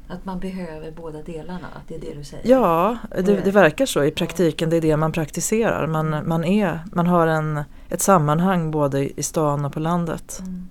Att 0.08 0.26
man 0.26 0.40
behöver 0.40 0.92
båda 0.92 1.22
delarna, 1.22 1.68
att 1.76 1.88
det 1.88 1.96
är 1.96 2.00
det 2.00 2.14
du 2.18 2.24
säger? 2.24 2.50
Ja, 2.50 2.98
det, 3.10 3.32
Mm. 3.32 3.44
det 3.44 3.52
verkar 3.52 3.86
så 3.86 4.04
i 4.04 4.12
praktiken. 4.12 4.70
Det 4.70 4.78
är 4.78 4.82
det 4.82 4.98
man 4.98 5.12
praktiserar. 5.12 5.88
Man, 5.88 6.28
man, 6.28 6.44
är, 6.44 6.80
man 6.94 7.08
har 7.08 7.28
en, 7.28 7.64
ett 7.90 8.02
sammanhang 8.02 8.72
både 8.72 9.20
i 9.20 9.24
stan 9.24 9.66
och 9.66 9.74
på 9.74 9.80
landet. 9.80 10.40
Mm. 10.42 10.68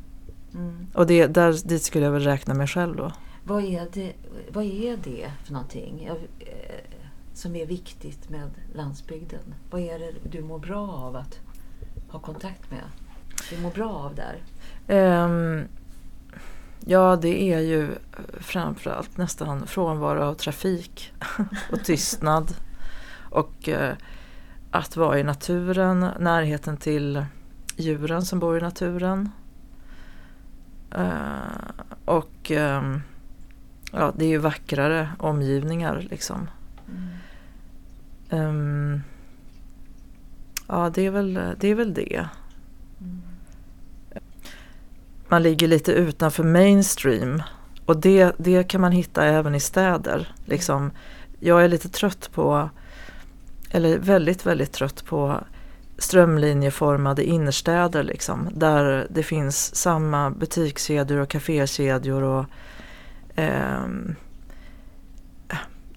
Mm. 0.55 0.87
Och 0.95 1.07
det, 1.07 1.27
där, 1.27 1.69
dit 1.69 1.83
skulle 1.83 2.05
jag 2.05 2.13
väl 2.13 2.23
räkna 2.25 2.55
mig 2.55 2.67
själv 2.67 2.97
då. 2.97 3.13
Vad, 3.45 3.65
är 3.65 3.87
det, 3.93 4.13
vad 4.53 4.65
är 4.65 4.99
det 5.05 5.31
för 5.45 5.53
någonting 5.53 6.05
jag, 6.07 6.17
som 7.39 7.57
är 7.57 7.67
viktigt 7.67 8.31
med 8.31 8.51
landsbygden? 8.75 9.55
Vad 9.71 9.81
är 9.81 9.99
det 9.99 10.13
du 10.31 10.43
mår 10.43 10.59
bra 10.59 10.89
av 10.89 11.17
att 11.17 11.41
ha 12.09 12.21
kontakt 12.21 12.71
med? 12.71 12.83
Du 13.51 13.63
mår 13.63 13.71
bra 13.71 13.91
av 13.91 14.15
där? 14.15 14.43
Ehm, 14.89 15.65
ja, 16.81 17.17
det 17.17 17.53
är 17.53 17.61
ju 17.61 17.89
framförallt 18.41 19.17
nästan 19.17 19.67
frånvaro 19.67 20.23
av 20.23 20.35
trafik 20.35 21.13
och 21.73 21.85
tystnad. 21.85 22.55
Och 23.31 23.69
eh, 23.69 23.95
att 24.71 24.97
vara 24.97 25.19
i 25.19 25.23
naturen, 25.23 26.09
närheten 26.19 26.77
till 26.77 27.25
djuren 27.77 28.23
som 28.23 28.39
bor 28.39 28.59
i 28.59 28.61
naturen. 28.61 29.31
Eh, 30.95 31.85
och 32.05 32.51
ehm, 32.51 33.03
ja, 33.93 34.13
det 34.17 34.25
är 34.25 34.29
ju 34.29 34.39
vackrare 34.39 35.13
omgivningar 35.19 36.07
liksom. 36.11 36.49
Um, 38.31 39.03
ja, 40.67 40.91
det 40.95 41.07
är, 41.07 41.11
väl, 41.11 41.41
det 41.61 41.69
är 41.69 41.75
väl 41.75 41.95
det. 41.95 42.29
Man 45.29 45.43
ligger 45.43 45.69
lite 45.69 45.93
utanför 45.93 46.45
mainstream 46.45 47.43
och 47.87 47.97
det, 47.97 48.33
det 48.39 48.65
kan 48.65 48.81
man 48.81 48.93
hitta 48.93 49.25
även 49.25 49.55
i 49.55 49.61
städer. 49.61 50.35
Liksom, 50.45 50.91
jag 51.41 51.65
är 51.65 51.69
lite 51.69 51.89
trött 51.89 52.31
på, 52.35 52.71
eller 53.71 53.99
väldigt, 53.99 54.47
väldigt 54.47 54.73
trött 54.73 55.05
på 55.05 55.41
strömlinjeformade 55.99 57.25
innerstäder 57.25 58.03
liksom, 58.03 58.49
där 58.53 59.07
det 59.11 59.23
finns 59.23 59.75
samma 59.75 60.31
butikskedjor 60.31 61.19
och 61.21 61.29
kafékedjor 61.29 62.23
och 62.23 62.45
ehm, 63.35 64.15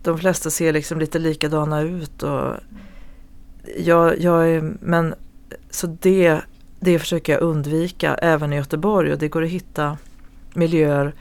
de 0.04 0.18
flesta 0.18 0.50
ser 0.50 0.74
liksom 0.74 1.00
lite 1.00 1.20
likadana 1.20 1.82
ut. 1.82 2.24
Och 2.24 2.56
jag, 3.78 4.20
jag 4.20 4.50
är, 4.50 4.74
men, 4.80 5.16
så 5.70 5.88
det, 5.88 6.42
det 6.80 7.00
försöker 7.00 7.34
jag 7.34 7.42
undvika 7.42 8.16
även 8.16 8.54
i 8.54 8.56
Göteborg 8.56 9.12
och 9.12 9.20
det 9.20 9.28
går 9.28 9.44
att 9.44 9.50
hitta 9.50 9.98
miljöer 10.54 11.14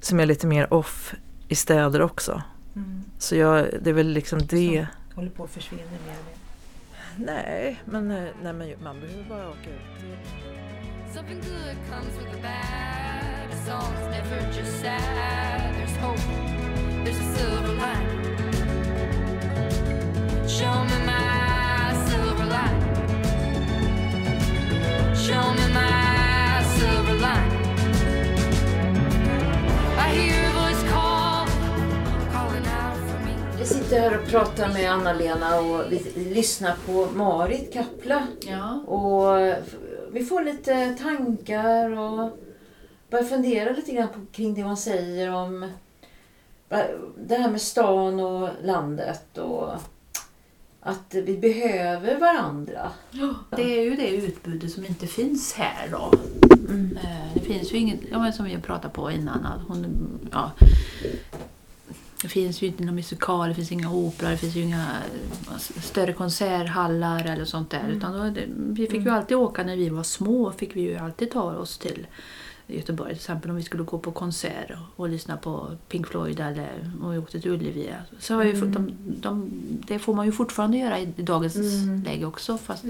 som 0.00 0.20
är 0.20 0.26
lite 0.26 0.46
mer 0.46 0.74
off 0.74 1.14
i 1.48 1.54
städer 1.54 2.02
också. 2.02 2.42
Så 3.18 3.36
jag, 3.36 3.66
det 3.82 3.90
är 3.90 3.94
väl 3.94 4.08
liksom 4.08 4.46
det. 4.46 4.86
Håller 5.14 5.30
på 5.30 5.44
att 5.44 5.50
försvinna 5.50 5.82
mer 5.82 5.98
och 5.98 6.24
mer. 6.26 6.38
Nej, 7.26 7.82
men, 7.84 8.10
eh, 8.10 8.28
nej, 8.42 8.52
men 8.52 8.72
man 8.84 9.00
behöver 9.00 9.24
bara 9.28 9.48
åka 9.48 9.70
ut. 9.70 9.98
Something 11.14 11.40
good 11.40 11.76
comes 11.90 12.14
with 12.18 12.30
the 12.32 12.42
bad. 12.42 13.50
A 13.50 13.56
song's 13.66 14.10
never 14.10 14.58
just 14.58 14.80
sad. 14.80 15.74
There's 15.74 15.96
hope. 15.96 16.20
There's 17.04 17.18
a 17.18 17.36
silver 17.36 17.72
lining. 17.72 18.17
Show 20.48 20.64
me 20.64 20.98
my 21.06 21.92
silver 22.08 22.46
lining. 22.46 22.82
Show 25.14 25.52
me 25.52 25.66
my 25.74 26.64
silver 26.64 27.16
lining. 27.20 27.64
I 29.98 30.08
hear 30.08 30.48
a 30.48 30.52
voice 30.52 30.82
call, 30.90 31.46
calling 32.32 32.66
out 32.66 32.96
for 32.96 33.18
me. 33.26 33.32
Vi 33.58 33.66
sitter 33.66 34.00
här 34.00 34.18
och 34.18 34.26
pratar 34.26 34.68
med 34.68 34.92
Anna-Lena 34.92 35.60
och 35.60 35.92
vi 35.92 35.98
lyssnar 36.34 36.76
på 36.86 37.06
Marit 37.16 37.72
Kapla. 37.72 38.26
Ja. 38.40 38.80
Och 38.86 39.56
vi 40.12 40.24
får 40.24 40.42
lite 40.44 40.94
tankar 40.94 41.98
och 41.98 42.38
börjar 43.10 43.24
fundera 43.24 43.70
lite 43.70 43.92
grann 43.92 44.08
på, 44.08 44.20
kring 44.32 44.54
det 44.54 44.62
hon 44.62 44.76
säger 44.76 45.34
om 45.34 45.72
det 47.16 47.34
här 47.34 47.50
med 47.50 47.60
stan 47.60 48.20
och 48.20 48.48
landet 48.62 49.38
och 49.38 49.70
att 50.88 51.14
vi 51.14 51.36
behöver 51.36 52.20
varandra. 52.20 52.90
Det 53.56 53.78
är 53.78 53.84
ju 53.84 53.96
det 53.96 54.08
utbudet 54.10 54.72
som 54.72 54.84
inte 54.86 55.06
finns 55.06 55.52
här 55.54 55.88
då. 55.90 56.12
Eh, 56.96 57.34
Det 57.34 57.40
finns 57.40 57.72
ju 57.72 57.76
inget, 57.76 58.00
ja, 58.10 58.32
som 58.32 58.44
vi 58.44 58.54
har 58.54 58.60
pratat 58.60 58.92
på 58.92 59.10
innan, 59.10 59.46
att 59.46 59.60
hon, 59.68 59.86
ja, 60.32 60.50
det 62.22 62.28
finns 62.28 62.62
ju 62.62 62.66
inte 62.66 62.82
några 62.82 62.94
musikaler, 62.94 63.48
det 63.48 63.54
finns 63.54 63.72
inga 63.72 63.92
operor, 63.92 64.30
det 64.30 64.36
finns 64.36 64.56
ju 64.56 64.60
inga 64.60 64.86
eh, 65.50 65.58
större 65.82 66.12
konserthallar 66.12 67.24
eller 67.24 67.44
sånt 67.44 67.70
där. 67.70 67.88
Utan 67.88 68.12
då, 68.34 68.42
vi 68.56 68.86
fick 68.86 69.04
ju 69.04 69.10
alltid 69.10 69.36
åka 69.36 69.64
när 69.64 69.76
vi 69.76 69.88
var 69.88 70.02
små, 70.02 70.52
fick 70.52 70.76
vi 70.76 70.80
ju 70.80 70.96
alltid 70.96 71.30
ta 71.30 71.42
oss 71.56 71.78
till 71.78 72.06
Göteborg. 72.68 73.08
Till 73.10 73.16
exempel 73.16 73.50
om 73.50 73.56
vi 73.56 73.62
skulle 73.62 73.82
gå 73.82 73.98
på 73.98 74.12
konsert 74.12 74.70
och, 74.70 75.00
och 75.00 75.08
lyssna 75.08 75.36
på 75.36 75.70
Pink 75.88 76.06
Floyd 76.06 76.40
eller 76.40 76.90
om 77.02 77.10
vi 77.10 77.18
åkte 77.18 77.40
till 77.40 77.50
Ullevi. 77.50 77.92
Så 78.18 78.34
har 78.34 78.44
ju, 78.44 78.56
fått- 78.60 78.72
de, 78.72 78.92
de, 79.06 79.50
det 79.88 79.98
får 79.98 80.14
man 80.14 80.26
ju 80.26 80.32
fortfarande 80.32 80.76
göra 80.78 80.98
i, 80.98 81.12
i 81.16 81.22
dagens 81.22 81.56
läge 82.06 82.24
också. 82.26 82.58
Fast 82.58 82.84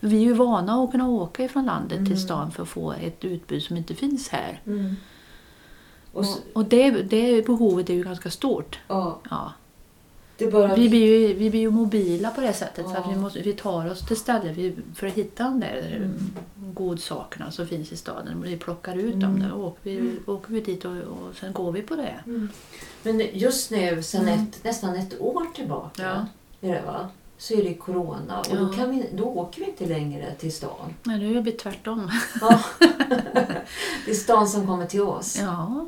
vi 0.00 0.16
är 0.16 0.20
ju 0.20 0.32
vana 0.32 0.74
att 0.84 0.90
kunna 0.90 1.08
åka 1.08 1.44
ifrån 1.44 1.66
landet 1.66 2.06
till 2.06 2.20
stan 2.20 2.50
för 2.50 2.62
att 2.62 2.68
få 2.68 2.92
ett 2.92 3.24
utbud 3.24 3.62
som 3.62 3.76
inte 3.76 3.94
finns 3.94 4.28
här. 4.28 4.60
Och, 6.12 6.18
Och, 6.18 6.24
s- 6.24 6.40
och 6.54 6.64
det, 6.64 6.90
det 6.90 7.46
behovet 7.46 7.90
är 7.90 7.94
ju 7.94 8.02
ganska 8.02 8.30
stort. 8.30 8.78
ja, 8.88 9.20
Ja. 9.30 9.52
Det 10.40 10.46
är 10.46 10.50
bara 10.50 10.74
Vi 10.74 10.88
blir 10.88 11.06
ju, 11.28 11.34
vi 11.34 11.50
blir 11.50 11.60
ju 11.60 11.70
mobila 11.70 12.30
på 12.30 12.40
det 12.40 12.52
sättet 12.52 12.86
så 12.86 12.92
Ja. 12.94 12.98
att 12.98 13.12
vi, 13.12 13.16
måste, 13.16 13.40
vi 13.40 13.52
tar 13.52 13.90
oss 13.90 14.06
till 14.06 14.16
ställen 14.16 14.82
för 14.94 15.06
att 15.06 15.12
hitta 15.12 15.44
de 15.44 15.60
där 15.60 16.10
godsakerna 16.54 17.50
som 17.50 17.66
finns 17.66 17.92
i 17.92 17.96
staden. 17.96 18.42
Vi 18.42 18.56
plockar 18.56 18.96
ut 18.96 19.20
dem 19.20 19.40
där 19.40 19.52
och 19.52 19.64
åker 19.66 19.80
vi, 19.90 20.12
åker 20.26 20.52
vi 20.52 20.60
dit 20.60 20.84
och, 20.84 20.92
och 20.96 21.34
sen 21.40 21.52
går 21.52 21.72
vi 21.72 21.82
på 21.82 21.96
det. 21.96 22.14
Men 23.02 23.22
just 23.32 23.70
nu, 23.70 24.02
sen 24.02 24.28
ett, 24.28 24.64
nästan 24.64 24.94
ett 24.96 25.20
år 25.20 25.46
tillbaka, 25.54 26.02
Ja. 26.62 26.68
är 26.68 26.74
det 26.74 26.82
va? 26.86 27.08
så 27.38 27.54
är 27.54 27.64
det 27.64 27.74
corona 27.74 28.40
och 28.40 28.56
då, 28.56 28.62
Ja. 28.62 28.72
kan 28.76 28.90
vi, 28.90 29.06
då 29.12 29.24
åker 29.24 29.60
vi 29.60 29.66
inte 29.70 29.86
längre 29.86 30.34
till 30.34 30.52
stan. 30.52 30.94
Men 31.02 31.18
nu 31.18 31.32
gör 31.32 31.42
vi 31.42 31.52
tvärtom. 31.52 32.10
Ja. 32.40 32.60
det 34.04 34.10
är 34.10 34.14
stan 34.14 34.48
som 34.48 34.66
kommer 34.66 34.86
till 34.86 35.02
oss. 35.02 35.38
Ja. 35.40 35.86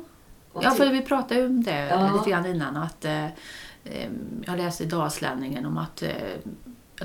Ja, 0.61 0.71
för 0.71 0.89
vi 0.89 1.01
pratade 1.01 1.39
ju 1.39 1.45
om 1.45 1.63
det 1.63 1.79
Ja. 1.87 2.13
lite 2.17 2.29
grann 2.29 2.45
innan. 2.45 2.77
Att, 2.77 3.05
eh, 3.05 3.25
jag 4.45 4.57
läste 4.57 4.83
i 4.83 4.87
Dalslänningen 4.87 5.65
om 5.65 5.77
att 5.77 6.01
eh, 6.03 6.11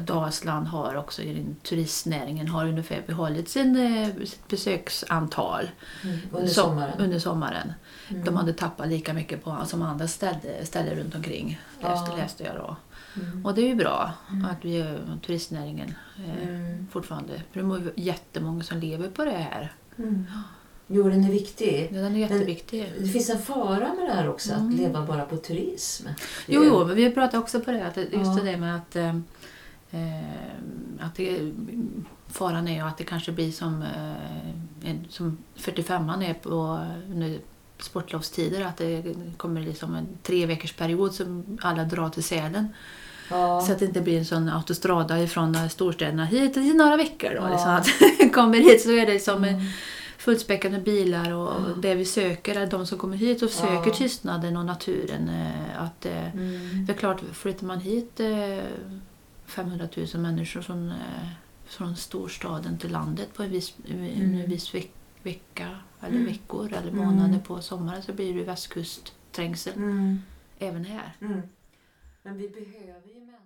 Dalsland 0.00 0.66
har 0.66 0.94
också 0.94 1.22
i 1.22 1.46
turistnäringen 1.62 2.48
har 2.48 2.66
ungefär 2.68 3.02
behållit 3.06 3.48
sin, 3.48 3.76
eh, 3.76 4.08
sitt 4.24 4.48
besöksantal 4.48 5.70
Mm, 6.04 6.18
under 6.32 6.46
som- 6.48 6.64
sommaren. 6.64 6.92
under 6.98 7.18
sommaren. 7.18 7.72
De 8.24 8.36
hade 8.36 8.52
tappat 8.52 8.88
lika 8.88 9.12
mycket 9.12 9.44
på 9.44 9.56
som 9.66 9.82
andra 9.82 10.08
ställen, 10.08 10.40
ställen 10.66 10.94
runt 10.98 11.14
omkring. 11.14 11.60
Läste, 11.80 12.10
Ja. 12.10 12.16
läste 12.16 12.44
jag 12.44 12.54
då. 12.56 12.76
Mm. 13.22 13.46
Och 13.46 13.54
det 13.54 13.62
är 13.62 13.66
ju 13.68 13.74
bra 13.74 14.12
att 14.50 14.64
vi, 14.64 14.98
turistnäringen 15.26 15.94
eh, 16.16 16.48
Mm. 16.48 16.86
fortfarande. 16.92 17.42
För 17.52 17.62
det 17.62 17.74
är 17.74 17.92
jättemånga 17.96 18.62
som 18.62 18.78
lever 18.78 19.08
på 19.10 19.24
det 19.24 19.30
här. 19.30 19.72
Jo, 20.90 21.08
den 21.08 21.24
är 21.24 21.30
viktig. 21.30 21.88
Den 21.92 22.14
är 22.14 22.18
jätteviktig. 22.18 22.92
Det 23.00 23.08
finns 23.08 23.30
en 23.30 23.38
fara 23.38 23.94
med 23.94 24.06
det 24.08 24.12
här 24.12 24.28
också, 24.30 24.52
Mm. 24.52 24.68
att 24.68 24.74
leva 24.74 25.06
bara 25.06 25.24
på 25.24 25.36
turism. 25.36 26.06
Jo, 26.46 26.64
jo, 26.64 26.84
men 26.86 26.96
vi 26.96 27.10
pratar 27.10 27.38
också 27.38 27.60
på 27.60 27.70
det. 27.70 27.86
Att 27.86 27.96
just 27.96 28.12
Ja. 28.12 28.40
det 28.44 28.56
med 28.56 28.76
att, 28.76 28.96
eh, 28.96 29.08
eh, 29.90 31.00
att 31.00 31.14
det, 31.16 31.52
faran 32.28 32.68
är 32.68 32.84
att 32.84 32.98
det 32.98 33.04
kanske 33.04 33.32
blir 33.32 33.52
som, 33.52 33.82
eh, 34.82 34.94
som 35.08 35.38
45an 35.56 36.22
är 36.24 36.34
på 36.34 36.80
under 37.12 37.38
sportlovstider. 37.80 38.64
Att 38.64 38.76
det 38.76 39.14
kommer 39.36 39.60
liksom 39.60 39.94
en 39.94 40.06
tre 40.22 40.46
veckors 40.46 40.72
period 40.72 41.14
som 41.14 41.58
alla 41.62 41.84
drar 41.84 42.08
till 42.08 42.24
Sälen. 42.24 42.68
Ja. 43.30 43.60
Så 43.60 43.72
att 43.72 43.78
det 43.78 43.84
inte 43.84 44.00
blir 44.00 44.18
en 44.18 44.24
sån 44.24 44.48
autostrada 44.48 45.20
ifrån 45.22 45.68
storstäderna 45.70 46.24
hit 46.24 46.56
i 46.56 46.74
några 46.74 46.96
veckor. 46.96 47.28
Då, 47.30 47.36
Ja. 47.42 47.48
liksom, 47.50 47.70
att 47.70 48.32
kommer 48.34 48.58
hit 48.58 48.82
så 48.82 48.90
är 48.90 49.06
det 49.06 49.18
som 49.18 49.44
Mm. 49.44 49.60
Fullspäckade 50.28 50.78
bilar 50.78 51.32
och 51.32 51.78
det 51.78 51.94
vi 51.94 52.04
söker 52.04 52.60
är 52.60 52.66
de 52.66 52.86
som 52.86 52.98
kommer 52.98 53.16
hit 53.16 53.42
och 53.42 53.50
söker 53.50 53.90
Ja. 53.90 53.94
tystnaden 53.94 54.56
och 54.56 54.64
naturen. 54.64 55.28
eh, 55.28 55.82
Att, 55.82 56.06
eh, 56.06 56.34
Mm. 56.34 56.86
det 56.86 56.92
är 56.92 56.96
klart, 56.96 57.20
flyttar 57.32 57.66
man 57.66 57.80
hit 57.80 58.20
eh, 58.20 58.64
500 59.46 59.88
000 59.96 60.06
människor 60.22 60.60
från, 60.60 60.88
eh, 60.90 61.28
från 61.66 61.96
storstaden 61.96 62.78
till 62.78 62.92
landet 62.92 63.28
på 63.34 63.42
en 63.42 63.50
viss, 63.50 63.74
en 63.88 64.04
Mm. 64.04 64.50
viss 64.50 64.74
veck, 64.74 64.90
vecka 65.22 65.68
eller 66.00 66.16
Mm. 66.16 66.26
veckor 66.26 66.66
eller 66.72 66.92
Mm. 66.92 67.06
månader 67.06 67.38
på 67.38 67.60
sommaren 67.62 68.02
så 68.02 68.12
blir 68.12 68.34
det 68.34 68.44
västkustträngsel 68.44 69.72
Mm. 69.76 70.22
även 70.58 70.84
här. 70.84 71.12
Mm. 71.20 71.40
Men 72.22 72.36
vi 72.38 72.48
behöver 72.48 73.08
ju 73.14 73.20
människor. 73.20 73.38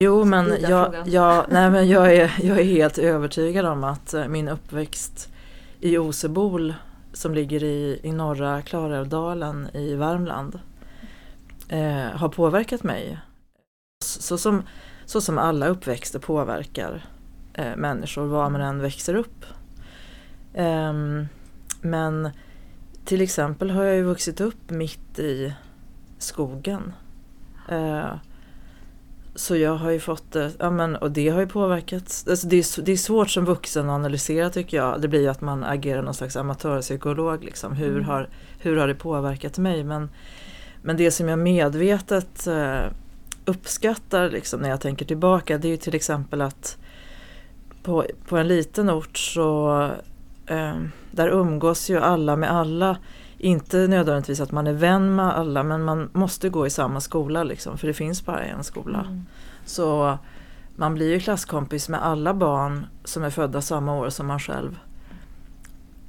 Jo, 0.00 0.24
men 0.24 0.56
jag, 0.60 1.08
jag, 1.08 1.46
nej, 1.50 1.70
men 1.70 1.88
jag, 1.88 2.16
är, 2.16 2.34
jag 2.42 2.58
är 2.60 2.64
helt 2.64 2.98
övertygad 2.98 3.66
om 3.66 3.84
att 3.84 4.14
eh, 4.14 4.28
min 4.28 4.48
uppväxt 4.48 5.28
i 5.80 5.98
Osebol 5.98 6.74
som 7.12 7.34
ligger 7.34 7.64
i, 7.64 8.00
i 8.02 8.12
norra 8.12 8.62
Klarälvdalen 8.62 9.68
i 9.74 9.94
Värmland 9.94 10.58
eh, 11.68 12.18
har 12.18 12.28
påverkat 12.28 12.82
mig. 12.82 13.18
Så 14.04 14.38
som, 14.38 14.62
så 15.04 15.20
som 15.20 15.38
alla 15.38 15.66
uppväxter 15.66 16.18
påverkar 16.18 17.04
eh, 17.54 17.76
människor 17.76 18.26
var 18.26 18.50
man 18.50 18.60
än 18.60 18.82
växer 18.82 19.14
upp. 19.14 19.44
Eh, 20.54 20.92
men 21.80 22.30
till 23.04 23.20
exempel 23.20 23.70
har 23.70 23.84
jag 23.84 23.96
ju 23.96 24.02
vuxit 24.02 24.40
upp 24.40 24.70
mitt 24.70 25.18
i 25.18 25.54
skogen. 26.18 26.92
Eh, 27.68 28.14
Eh, 29.30 29.36
så 29.36 29.56
jag 29.56 29.74
har 29.74 29.90
ju 29.90 30.00
fått 30.00 30.32
det, 30.32 30.52
ja 30.58 30.70
men, 30.70 30.96
och 30.96 31.10
det 31.10 31.28
har 31.28 31.40
ju 31.40 31.46
påverkat. 31.46 32.24
Alltså 32.30 32.46
det, 32.46 32.56
är, 32.56 32.82
det 32.82 32.92
är 32.92 32.96
svårt 32.96 33.30
som 33.30 33.44
vuxen 33.44 33.90
att 33.90 33.94
analysera 33.94 34.50
tycker 34.50 34.76
jag. 34.76 35.00
Det 35.00 35.08
blir 35.08 35.20
ju 35.20 35.28
att 35.28 35.40
man 35.40 35.64
agerar 35.64 36.02
någon 36.02 36.14
slags 36.14 36.36
amatörpsykolog. 36.36 37.44
Liksom. 37.44 37.72
Hur, 37.72 38.00
har, 38.00 38.28
hur 38.58 38.76
har 38.76 38.88
det 38.88 38.94
påverkat 38.94 39.58
mig? 39.58 39.84
Men, 39.84 40.10
men 40.82 40.96
det 40.96 41.10
som 41.10 41.28
jag 41.28 41.38
medvetet 41.38 42.46
eh, 42.46 42.80
uppskattar 43.44 44.30
liksom, 44.30 44.60
när 44.60 44.68
jag 44.68 44.80
tänker 44.80 45.04
tillbaka 45.04 45.58
det 45.58 45.68
är 45.68 45.70
ju 45.70 45.76
till 45.76 45.94
exempel 45.94 46.40
att 46.40 46.76
på, 47.82 48.06
på 48.28 48.36
en 48.36 48.48
liten 48.48 48.90
ort 48.90 49.18
så 49.18 49.82
eh, 50.46 50.76
där 51.10 51.28
umgås 51.28 51.90
ju 51.90 51.98
alla 51.98 52.36
med 52.36 52.50
alla. 52.50 52.96
Inte 53.42 53.88
nödvändigtvis 53.88 54.40
att 54.40 54.52
man 54.52 54.66
är 54.66 54.72
vän 54.72 55.14
med 55.14 55.36
alla 55.36 55.62
men 55.62 55.82
man 55.82 56.10
måste 56.12 56.48
gå 56.48 56.66
i 56.66 56.70
samma 56.70 57.00
skola 57.00 57.44
liksom, 57.44 57.78
för 57.78 57.86
det 57.86 57.94
finns 57.94 58.26
bara 58.26 58.44
en 58.44 58.64
skola. 58.64 59.00
Mm. 59.00 59.26
Så 59.64 60.18
man 60.76 60.94
blir 60.94 61.12
ju 61.12 61.20
klasskompis 61.20 61.88
med 61.88 62.04
alla 62.04 62.34
barn 62.34 62.86
som 63.04 63.24
är 63.24 63.30
födda 63.30 63.60
samma 63.60 63.98
år 63.98 64.10
som 64.10 64.26
man 64.26 64.40
själv. 64.40 64.78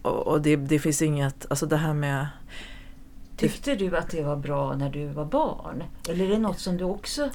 Och, 0.02 0.28
och 0.28 0.42
det, 0.42 0.56
det 0.56 0.80
finns 0.80 1.02
inget, 1.02 1.46
alltså 1.50 1.66
det 1.66 1.78
här 1.78 1.94
med 1.94 2.28
Tyckte 3.38 3.76
du 3.76 3.98
att 3.98 4.10
det 4.10 4.24
var 4.24 4.36
bra 4.36 4.76
när 4.76 4.90
du 4.90 5.08
var 5.08 5.26
barn? 5.26 5.84
Eller 6.10 6.26
är 6.26 6.30
det 6.30 6.40
något 6.40 6.60
som 6.60 6.78
du 6.78 6.84
också 6.84 7.30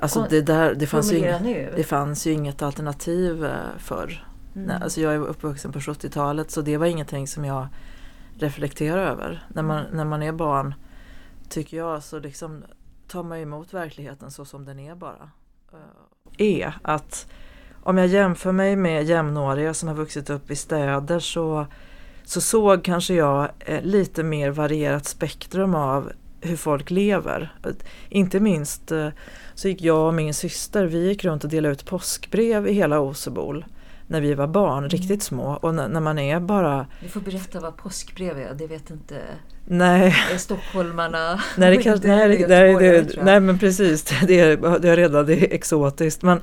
Alltså 0.00 0.26
det, 0.30 0.42
där, 0.42 0.74
det, 0.74 0.86
fanns 0.86 1.12
ju 1.12 1.18
inget, 1.18 1.76
det 1.76 1.84
fanns 1.84 2.26
ju 2.26 2.32
inget 2.32 2.62
alternativ 2.62 3.44
eh, 3.44 3.52
förr. 3.78 4.26
Mm. 4.54 4.66
Nej, 4.66 4.78
alltså 4.82 5.00
jag 5.00 5.14
är 5.14 5.18
uppvuxen 5.18 5.72
på 5.72 5.78
70-talet 5.78 6.50
så 6.50 6.62
det 6.62 6.76
var 6.76 6.86
ingenting 6.86 7.28
som 7.28 7.44
jag 7.44 7.66
reflekterar 8.42 9.06
över. 9.06 9.46
När 9.48 9.62
man, 9.62 9.84
när 9.92 10.04
man 10.04 10.22
är 10.22 10.32
barn 10.32 10.74
tycker 11.48 11.76
jag 11.76 12.02
så 12.02 12.18
liksom 12.18 12.64
tar 13.08 13.22
man 13.22 13.38
emot 13.38 13.74
verkligheten 13.74 14.30
så 14.30 14.44
som 14.44 14.64
den 14.64 14.78
är 14.78 14.94
bara. 14.94 15.30
Eh, 15.72 15.78
Är 16.38 16.74
att 16.82 17.26
om 17.82 17.98
jag 17.98 18.06
jämför 18.06 18.52
mig 18.52 18.76
med 18.76 19.04
jämnåriga 19.04 19.74
som 19.74 19.88
har 19.88 19.96
vuxit 19.96 20.30
upp 20.30 20.50
i 20.50 20.56
städer 20.56 21.18
så, 21.18 21.66
så 22.24 22.40
såg 22.40 22.84
kanske 22.84 23.14
jag 23.14 23.48
eh, 23.58 23.82
lite 23.82 24.22
mer 24.22 24.50
varierat 24.50 25.06
spektrum 25.06 25.74
av 25.74 26.12
hur 26.40 26.56
folk 26.56 26.90
lever. 26.90 27.54
Inte 28.08 28.40
minst 28.40 28.92
eh, 28.92 29.08
så 29.54 29.68
gick 29.68 29.82
jag 29.82 30.06
och 30.06 30.14
min 30.14 30.34
syster, 30.34 30.84
vi 30.84 31.08
gick 31.08 31.24
runt 31.24 31.44
och 31.44 31.50
delade 31.50 31.72
ut 31.72 31.86
påskbrev 31.86 32.68
i 32.68 32.72
hela 32.72 33.00
Osebol 33.00 33.64
när 34.10 34.20
vi 34.20 34.34
var 34.34 34.46
barn, 34.46 34.88
riktigt 34.88 35.22
små. 35.22 35.58
Och 35.62 35.74
när, 35.74 36.00
man 36.00 36.18
är 36.18 36.40
bara, 36.40 36.86
Du 37.02 37.08
får 37.08 37.20
berätta 37.20 37.60
vad 37.60 37.76
påskbrev 37.76 38.38
är, 38.38 38.54
det 38.54 38.66
vet 38.66 38.90
inte 38.90 39.16
nej, 39.64 40.16
det 40.28 40.34
är 40.34 40.38
stockholmarna. 40.38 41.40
Nej, 41.56 41.76
det 41.76 41.82
kanske, 41.82 42.08
nej, 42.08 42.28
det- 42.38 42.48
nej, 42.48 42.74
det, 42.74 43.22
nej 43.24 43.40
men 43.40 43.58
precis, 43.58 44.04
det 44.26 44.40
är, 44.40 44.78
det 44.78 44.88
är 44.88 44.96
redan 44.96 45.26
det 45.26 45.34
är 45.34 45.54
exotiskt. 45.54 46.22
Men, 46.22 46.40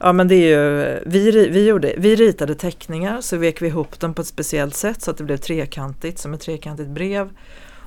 ja, 0.00 0.12
men 0.12 0.28
det 0.28 0.34
är 0.34 0.48
ju, 0.48 1.00
vi, 1.06 1.48
vi, 1.48 1.66
gjorde, 1.66 1.94
vi 1.98 2.16
ritade 2.16 2.54
teckningar 2.54 3.20
så 3.20 3.36
vek 3.36 3.62
vi 3.62 3.66
ihop 3.66 4.00
dem 4.00 4.14
på 4.14 4.22
ett 4.22 4.28
speciellt 4.28 4.74
sätt 4.74 5.02
så 5.02 5.10
att 5.10 5.18
det 5.18 5.24
blev 5.24 5.36
trekantigt 5.36 6.18
som 6.18 6.34
ett 6.34 6.40
trekantigt 6.40 6.88
brev. 6.90 7.30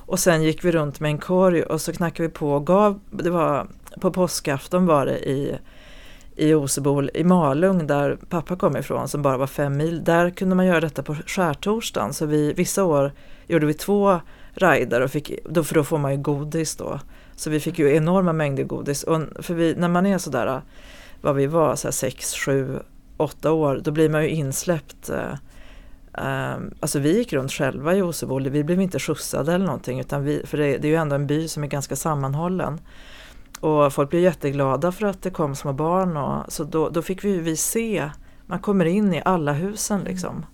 Och 0.06 0.18
sen 0.18 0.42
gick 0.42 0.64
vi 0.64 0.72
runt 0.72 1.00
med 1.00 1.08
en 1.10 1.18
korg 1.18 1.62
och 1.62 1.80
så 1.80 1.92
knackade 1.92 2.28
vi 2.28 2.34
på 2.34 2.52
och 2.52 2.66
gav, 2.66 3.00
det 3.10 3.30
var 3.30 3.66
på 4.00 4.10
påskafton 4.10 4.86
var 4.86 5.06
det 5.06 5.18
i 5.18 5.56
i 6.36 6.54
Osebol 6.54 7.10
i 7.14 7.24
Malung 7.24 7.86
där 7.86 8.18
pappa 8.28 8.56
kom 8.56 8.76
ifrån 8.76 9.08
som 9.08 9.22
bara 9.22 9.36
var 9.36 9.46
fem 9.46 9.76
mil. 9.76 10.04
Där 10.04 10.30
kunde 10.30 10.54
man 10.54 10.66
göra 10.66 10.80
detta 10.80 11.02
på 11.02 11.14
skärtorsdagen 11.14 12.12
så 12.12 12.26
vi, 12.26 12.52
vissa 12.52 12.84
år 12.84 13.12
gjorde 13.46 13.66
vi 13.66 13.74
två 13.74 14.20
rider 14.54 15.00
och 15.00 15.10
fick, 15.10 15.32
då, 15.44 15.64
för 15.64 15.74
då 15.74 15.84
får 15.84 15.98
man 15.98 16.12
ju 16.12 16.18
godis 16.18 16.76
då. 16.76 17.00
Så 17.36 17.50
vi 17.50 17.60
fick 17.60 17.78
ju 17.78 17.96
enorma 17.96 18.32
mängder 18.32 18.64
godis. 18.64 19.02
Och 19.02 19.20
för 19.38 19.54
vi, 19.54 19.74
när 19.74 19.88
man 19.88 20.06
är 20.06 20.18
sådär, 20.18 20.62
vad 21.20 21.36
vi 21.36 21.46
var, 21.46 21.76
så 21.76 21.86
här 21.86 21.92
sex, 21.92 22.34
sju, 22.34 22.78
åtta 23.16 23.52
år, 23.52 23.80
då 23.84 23.90
blir 23.90 24.08
man 24.08 24.22
ju 24.22 24.28
insläppt. 24.28 25.10
Eh, 25.10 25.32
eh, 26.24 26.58
alltså 26.80 26.98
vi 26.98 27.16
gick 27.18 27.32
runt 27.32 27.52
själva 27.52 27.94
i 27.94 28.02
Osebol, 28.02 28.48
vi 28.48 28.64
blev 28.64 28.80
inte 28.80 28.98
skjutsade 28.98 29.54
eller 29.54 29.66
någonting. 29.66 30.00
Utan 30.00 30.24
vi, 30.24 30.42
för 30.46 30.58
det, 30.58 30.78
det 30.78 30.88
är 30.88 30.92
ju 30.92 30.96
ändå 30.96 31.14
en 31.14 31.26
by 31.26 31.48
som 31.48 31.64
är 31.64 31.68
ganska 31.68 31.96
sammanhållen. 31.96 32.80
Och 33.60 33.92
folk 33.92 34.10
blev 34.10 34.22
jätteglada 34.22 34.92
för 34.92 35.06
att 35.06 35.22
det 35.22 35.30
kom 35.30 35.54
små 35.54 35.72
barn. 35.72 36.16
Och, 36.16 36.52
så 36.52 36.64
då, 36.64 36.88
då 36.88 37.02
fick 37.02 37.24
vi, 37.24 37.40
vi 37.40 37.56
se, 37.56 38.10
man 38.46 38.58
kommer 38.58 38.84
in 38.84 39.14
i 39.14 39.22
alla 39.24 39.52
husen 39.52 40.00
liksom. 40.00 40.46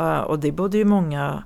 Eh, 0.00 0.20
och 0.20 0.38
det 0.38 0.52
bodde 0.52 0.78
ju 0.78 0.84
många 0.84 1.44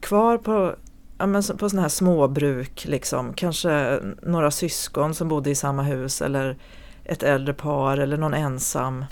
kvar 0.00 0.38
på, 0.38 0.74
ja, 1.18 1.26
men 1.26 1.42
på 1.42 1.68
sådana 1.68 1.82
här 1.82 1.88
småbruk, 1.88 2.84
liksom. 2.88 3.32
kanske 3.34 4.00
några 4.22 4.50
syskon 4.50 5.14
som 5.14 5.28
bodde 5.28 5.50
i 5.50 5.54
samma 5.54 5.82
hus 5.82 6.22
eller 6.22 6.56
ett 7.04 7.22
äldre 7.22 7.54
par 7.54 7.98
eller 7.98 8.16
någon 8.16 8.34
ensam. 8.34 9.04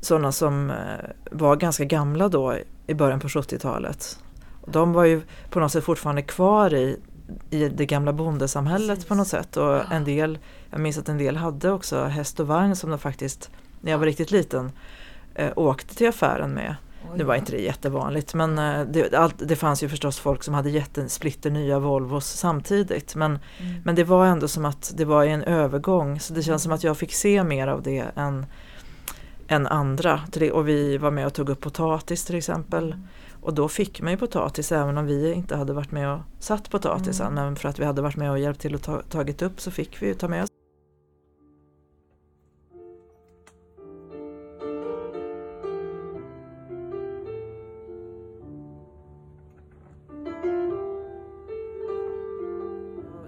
Sådana 0.00 0.32
som 0.32 0.70
eh, 0.70 0.76
var 1.30 1.56
ganska 1.56 1.84
gamla 1.84 2.28
då 2.28 2.54
i 2.86 2.94
början 2.94 3.20
på 3.20 3.28
70-talet. 3.28 4.18
Och 4.60 4.72
de 4.72 4.92
var 4.92 5.04
ju 5.04 5.22
på 5.50 5.60
något 5.60 5.72
sätt 5.72 5.84
fortfarande 5.84 6.22
kvar 6.22 6.74
i, 6.74 7.00
i 7.50 7.68
det 7.68 7.86
gamla 7.86 8.12
bondesamhället 8.12 9.08
på 9.08 9.14
något 9.14 9.28
sätt. 9.28 9.56
Och 9.56 9.92
en 9.92 10.04
del, 10.04 10.38
jag 10.70 10.80
minns 10.80 10.98
att 10.98 11.08
en 11.08 11.18
del 11.18 11.36
hade 11.36 11.70
också 11.70 12.04
häst 12.04 12.40
och 12.40 12.46
vagn 12.46 12.76
som 12.76 12.90
de 12.90 12.98
faktiskt, 12.98 13.50
när 13.80 13.90
jag 13.92 13.98
var 13.98 14.06
riktigt 14.06 14.30
liten, 14.30 14.72
eh, 15.34 15.50
åkte 15.56 15.94
till 15.94 16.08
affären 16.08 16.50
med. 16.50 16.76
Oj, 17.12 17.18
Nu 17.18 17.24
var 17.24 17.34
ja. 17.34 17.38
inte 17.38 17.52
det 17.52 17.62
jättevanligt 17.62 18.34
men 18.34 18.58
eh, 18.58 18.80
det, 18.86 19.14
allt, 19.14 19.34
det 19.38 19.56
fanns 19.56 19.82
ju 19.82 19.88
förstås 19.88 20.18
folk 20.18 20.42
som 20.42 20.54
hade 20.54 20.70
jättesplitter 20.70 21.50
nya 21.50 21.78
Volvos 21.78 22.26
samtidigt. 22.26 23.14
Men, 23.14 23.30
Mm. 23.60 23.82
men 23.84 23.94
det 23.94 24.04
var 24.04 24.26
ändå 24.26 24.48
som 24.48 24.64
att 24.64 24.92
det 24.96 25.04
var 25.04 25.24
en 25.24 25.42
övergång 25.42 26.20
så 26.20 26.34
det 26.34 26.42
känns 26.42 26.62
som 26.62 26.72
att 26.72 26.84
jag 26.84 26.96
fick 26.96 27.14
se 27.14 27.44
mer 27.44 27.68
av 27.68 27.82
det 27.82 28.04
än, 28.16 28.46
än 29.48 29.66
andra. 29.66 30.20
Och 30.52 30.68
vi 30.68 30.98
var 30.98 31.10
med 31.10 31.26
och 31.26 31.34
tog 31.34 31.48
upp 31.48 31.60
potatis 31.60 32.24
till 32.24 32.36
exempel. 32.36 32.96
Och 33.46 33.54
då 33.54 33.68
fick 33.68 34.00
man 34.00 34.12
ju 34.12 34.16
potatis 34.16 34.72
även 34.72 34.98
om 34.98 35.06
vi 35.06 35.32
inte 35.32 35.56
hade 35.56 35.72
varit 35.72 35.92
med 35.92 36.12
och 36.12 36.20
satt 36.38 36.70
potatisen. 36.70 37.34
Men 37.34 37.56
för 37.56 37.68
att 37.68 37.78
vi 37.78 37.84
hade 37.84 38.02
varit 38.02 38.16
med 38.16 38.30
och 38.30 38.38
hjälpt 38.38 38.60
till 38.60 38.74
och 38.74 38.82
ta, 38.82 39.02
tagit 39.02 39.42
upp 39.42 39.60
så 39.60 39.70
fick 39.70 40.02
vi 40.02 40.06
ju 40.06 40.14
ta 40.14 40.28
med 40.28 40.42
oss. 40.42 40.48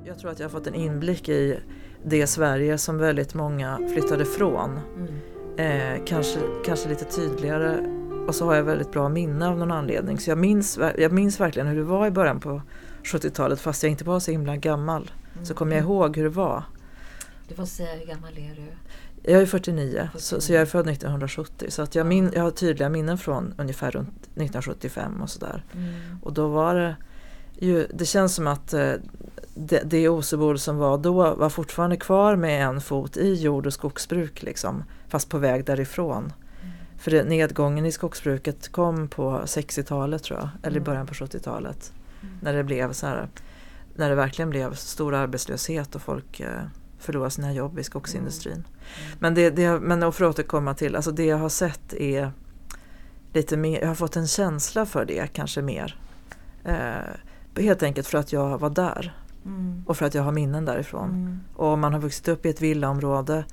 Jag 0.06 0.18
tror 0.18 0.30
att 0.30 0.38
jag 0.38 0.46
har 0.46 0.50
fått 0.50 0.66
en 0.66 0.74
inblick 0.74 1.28
i 1.28 1.58
det 2.04 2.26
Sverige 2.26 2.78
som 2.78 2.98
väldigt 2.98 3.34
många 3.34 3.88
flyttade 3.92 4.24
från. 4.24 4.80
Mm. 4.96 5.96
Eh, 5.96 6.04
kanske, 6.04 6.40
kanske 6.64 6.88
lite 6.88 7.04
tydligare. 7.04 7.97
Och 8.28 8.34
så 8.34 8.44
har 8.44 8.54
jag 8.54 8.62
väldigt 8.62 8.92
bra 8.92 9.08
minne 9.08 9.48
av 9.48 9.58
någon 9.58 9.70
anledning. 9.70 10.18
Så 10.18 10.30
jag 10.30 10.38
minns, 10.38 10.78
jag 10.98 11.12
minns 11.12 11.40
verkligen 11.40 11.68
hur 11.68 11.76
det 11.76 11.82
var 11.82 12.06
i 12.06 12.10
början 12.10 12.40
på 12.40 12.62
70-talet 13.04 13.60
fast 13.60 13.82
jag 13.82 13.90
inte 13.90 14.04
var 14.04 14.20
så 14.20 14.30
himla 14.30 14.56
gammal. 14.56 15.10
Så 15.42 15.54
kommer 15.54 15.76
jag 15.76 15.82
ihåg 15.84 16.16
hur 16.16 16.24
det 16.24 16.30
var. 16.30 16.62
Du 17.48 17.54
får 17.54 17.64
säga 17.64 17.94
hur 17.94 18.06
gammal 18.06 18.32
är 18.32 18.54
du? 18.54 18.66
Jag 19.32 19.42
är 19.42 19.46
49, 19.46 20.08
så, 20.14 20.40
så 20.40 20.52
jag 20.52 20.62
är 20.62 20.66
född 20.66 20.88
1970. 20.88 21.66
Så 21.70 21.82
att 21.82 21.94
jag, 21.94 22.06
min, 22.06 22.32
jag 22.34 22.42
har 22.42 22.50
tydliga 22.50 22.88
minnen 22.88 23.18
från 23.18 23.54
ungefär 23.58 23.90
runt 23.90 24.22
1975 24.22 25.22
och 25.22 25.30
sådär. 25.30 25.64
Mm. 25.74 25.94
Och 26.22 26.32
då 26.32 26.48
var 26.48 26.74
det 26.74 26.96
ju, 27.58 27.86
det 27.94 28.04
känns 28.04 28.34
som 28.34 28.46
att 28.46 28.72
eh, 28.72 28.92
det, 29.54 29.82
det 29.84 30.08
Osebol 30.08 30.58
som 30.58 30.76
var 30.76 30.98
då 30.98 31.34
var 31.34 31.48
fortfarande 31.48 31.96
kvar 31.96 32.36
med 32.36 32.64
en 32.64 32.80
fot 32.80 33.16
i 33.16 33.34
jord 33.34 33.66
och 33.66 33.72
skogsbruk 33.72 34.42
liksom. 34.42 34.84
Fast 35.08 35.28
på 35.28 35.38
väg 35.38 35.64
därifrån. 35.64 36.32
För 36.98 37.24
nedgången 37.24 37.86
i 37.86 37.92
skogsbruket 37.92 38.72
kom 38.72 39.08
på 39.08 39.40
60-talet 39.44 40.22
tror 40.22 40.38
jag, 40.38 40.48
eller 40.62 40.76
i 40.76 40.80
början 40.80 41.06
på 41.06 41.14
70-talet. 41.14 41.92
När 42.42 42.52
det 42.52 42.64
blev 42.64 42.92
så 42.92 43.06
här, 43.06 43.28
när 43.94 44.08
det 44.08 44.14
verkligen 44.14 44.50
blev 44.50 44.74
stor 44.74 45.14
arbetslöshet 45.14 45.94
och 45.94 46.02
folk 46.02 46.40
eh, 46.40 46.62
förlorade 46.98 47.30
sina 47.30 47.52
jobb 47.52 47.78
i 47.78 47.84
skogsindustrin. 47.84 48.64
Men, 49.18 49.34
det, 49.34 49.50
det, 49.50 49.80
men 49.80 50.12
för 50.12 50.24
att 50.24 50.30
återkomma 50.30 50.74
till, 50.74 50.96
alltså 50.96 51.10
det 51.10 51.24
jag 51.24 51.38
har 51.38 51.48
sett 51.48 51.94
är 51.94 52.32
lite 53.32 53.56
mer, 53.56 53.80
jag 53.80 53.88
har 53.88 53.94
fått 53.94 54.16
en 54.16 54.26
känsla 54.26 54.86
för 54.86 55.04
det 55.04 55.26
kanske 55.32 55.62
mer. 55.62 56.00
Eh, 56.64 57.62
helt 57.62 57.82
enkelt 57.82 58.06
för 58.06 58.18
att 58.18 58.32
jag 58.32 58.58
var 58.58 58.70
där 58.70 59.14
Mm. 59.44 59.82
och 59.86 59.96
för 59.96 60.06
att 60.06 60.14
jag 60.14 60.22
har 60.22 60.32
minnen 60.32 60.64
därifrån. 60.64 61.10
Mm. 61.10 61.40
Och 61.54 61.66
om 61.66 61.80
man 61.80 61.92
har 61.92 62.00
vuxit 62.00 62.28
upp 62.28 62.46
i 62.46 62.48
ett 62.48 62.60
villaområde 62.60 63.44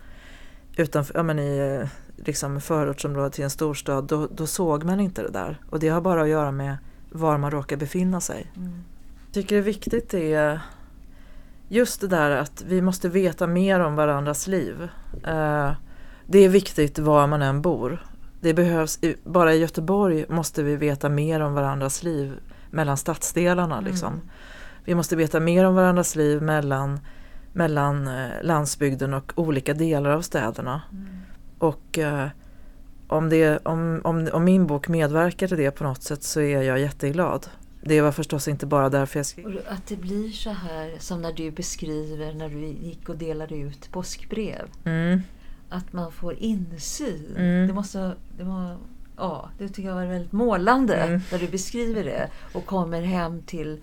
utanför, 0.77 1.15
ja, 1.15 1.23
men 1.23 1.39
i 1.39 1.79
eh, 1.81 1.89
liksom 2.27 2.61
förortsområdet 2.61 3.33
till 3.33 3.43
en 3.43 3.49
storstad, 3.49 4.03
då, 4.03 4.27
då 4.31 4.47
såg 4.47 4.83
man 4.83 4.99
inte 4.99 5.21
det 5.21 5.31
där. 5.31 5.59
Och 5.69 5.79
det 5.79 5.89
har 5.89 6.01
bara 6.01 6.21
att 6.21 6.29
göra 6.29 6.51
med 6.51 6.77
var 7.09 7.38
man 7.38 7.51
råkar 7.51 7.77
befinna 7.77 8.21
sig. 8.21 8.51
Mm. 8.55 8.83
Jag 9.25 9.33
tycker 9.33 9.55
det 9.55 9.61
är 9.61 9.63
viktigt 9.63 10.13
är 10.13 10.61
just 11.67 12.01
det 12.01 12.07
där 12.07 12.31
att 12.31 12.63
vi 12.67 12.81
måste 12.81 13.09
veta 13.09 13.47
mer 13.47 13.79
om 13.79 13.95
varandras 13.95 14.47
liv. 14.47 14.89
Eh, 15.23 15.71
det 16.25 16.39
är 16.39 16.49
viktigt 16.49 16.99
var 16.99 17.27
man 17.27 17.41
än 17.41 17.61
bor. 17.61 18.05
Det 18.41 18.53
behövs, 18.53 18.99
bara 19.23 19.53
i 19.53 19.57
Göteborg 19.57 20.25
måste 20.29 20.63
vi 20.63 20.75
veta 20.75 21.09
mer 21.09 21.39
om 21.39 21.53
varandras 21.53 22.03
liv 22.03 22.39
mellan 22.71 22.97
stadsdelarna. 22.97 23.81
Liksom. 23.81 24.21
Vi 24.85 24.95
måste 24.95 25.15
veta 25.15 25.39
mer 25.39 25.65
om 25.65 25.75
varandras 25.75 26.15
liv 26.15 26.41
mellan, 26.41 26.99
mellan 27.53 28.07
eh, 28.07 28.29
landsbygden 28.41 29.13
och 29.13 29.33
olika 29.35 29.73
delar 29.73 30.09
av 30.09 30.21
städerna. 30.21 30.81
Och 31.57 31.97
eh, 31.97 32.27
om, 33.07 33.29
det, 33.29 33.59
om, 33.65 34.01
om, 34.03 34.29
om 34.33 34.43
min 34.43 34.67
bok 34.67 34.87
medverkar 34.87 35.47
till 35.47 35.57
det 35.57 35.71
på 35.71 35.83
något 35.83 36.03
sätt 36.03 36.23
så 36.23 36.41
är 36.41 36.61
jag 36.61 36.79
jätteglad. 36.79 37.47
det 37.81 38.01
var 38.01 38.11
förstås 38.11 38.47
inte 38.47 38.65
bara 38.65 38.89
därför 38.89 39.19
jag 39.19 39.25
skrev. 39.25 39.61
Att 39.69 39.87
det 39.87 39.95
blir 39.95 40.29
så 40.29 40.49
här 40.49 40.95
som 40.99 41.21
när 41.21 41.31
du 41.31 41.51
beskriver 41.51 42.33
när 42.33 42.49
du 42.49 42.59
gick 42.65 43.09
och 43.09 43.17
delade 43.17 43.55
ut 43.55 43.91
påskbrev. 43.91 44.67
Mm. 44.85 45.21
Att 45.69 45.93
man 45.93 46.11
får 46.11 46.33
insyn. 46.33 47.35
Mm. 47.37 47.67
Det 47.67 47.73
måste... 47.73 48.15
Det 48.37 48.43
var, 48.43 48.77
ja, 49.17 49.49
det 49.57 49.67
tycker 49.69 49.89
jag 49.89 49.95
var 49.95 50.05
väldigt 50.05 50.31
målande 50.31 50.95
Mm. 50.95 51.21
när 51.31 51.39
du 51.39 51.47
beskriver 51.47 52.03
det. 52.03 52.29
Och 52.53 52.65
kommer 52.65 53.01
hem 53.01 53.41
till 53.41 53.79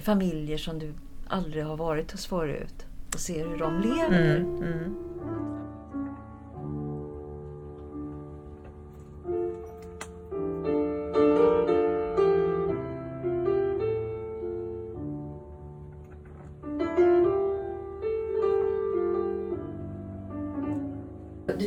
familjer 0.00 0.58
som 0.58 0.78
du 0.78 0.92
aldrig 1.28 1.64
har 1.64 1.76
varit 1.76 2.12
hos 2.12 2.26
förut. 2.26 2.86
Och 3.14 3.20
ser 3.20 3.48
hur 3.48 3.58
de 3.58 3.80
lever. 3.80 4.36
Mm. 4.36 4.96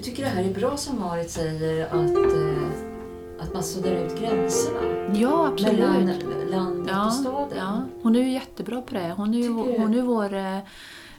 Du 0.04 0.10
tycker 0.10 0.24
det 0.24 0.30
här 0.30 0.44
är 0.44 0.54
bra 0.54 0.78
som 0.78 1.00
Marit 1.00 1.30
säger 1.32 1.86
att, 1.86 2.16
eh, 2.16 3.44
att 3.46 3.54
man 3.54 3.63
suddar 3.63 3.92
ut 3.92 4.20
gränserna 4.20 4.80
Ja, 5.16 5.48
absolut. 5.48 5.80
mellan 5.80 6.08
landet 6.52 6.88
Ja, 6.96 7.06
och 7.06 7.13
staden. 7.13 7.58
ja, 7.58 7.82
hon 8.02 8.16
är 8.16 8.20
ju 8.20 8.32
jättebra 8.32 8.82
på 8.82 8.94
det. 8.94 9.13
Hon 9.18 9.34
är 9.34 9.38
ju, 9.38 9.50
hon 9.50 9.94
är 9.94 10.02
vår 10.02 10.34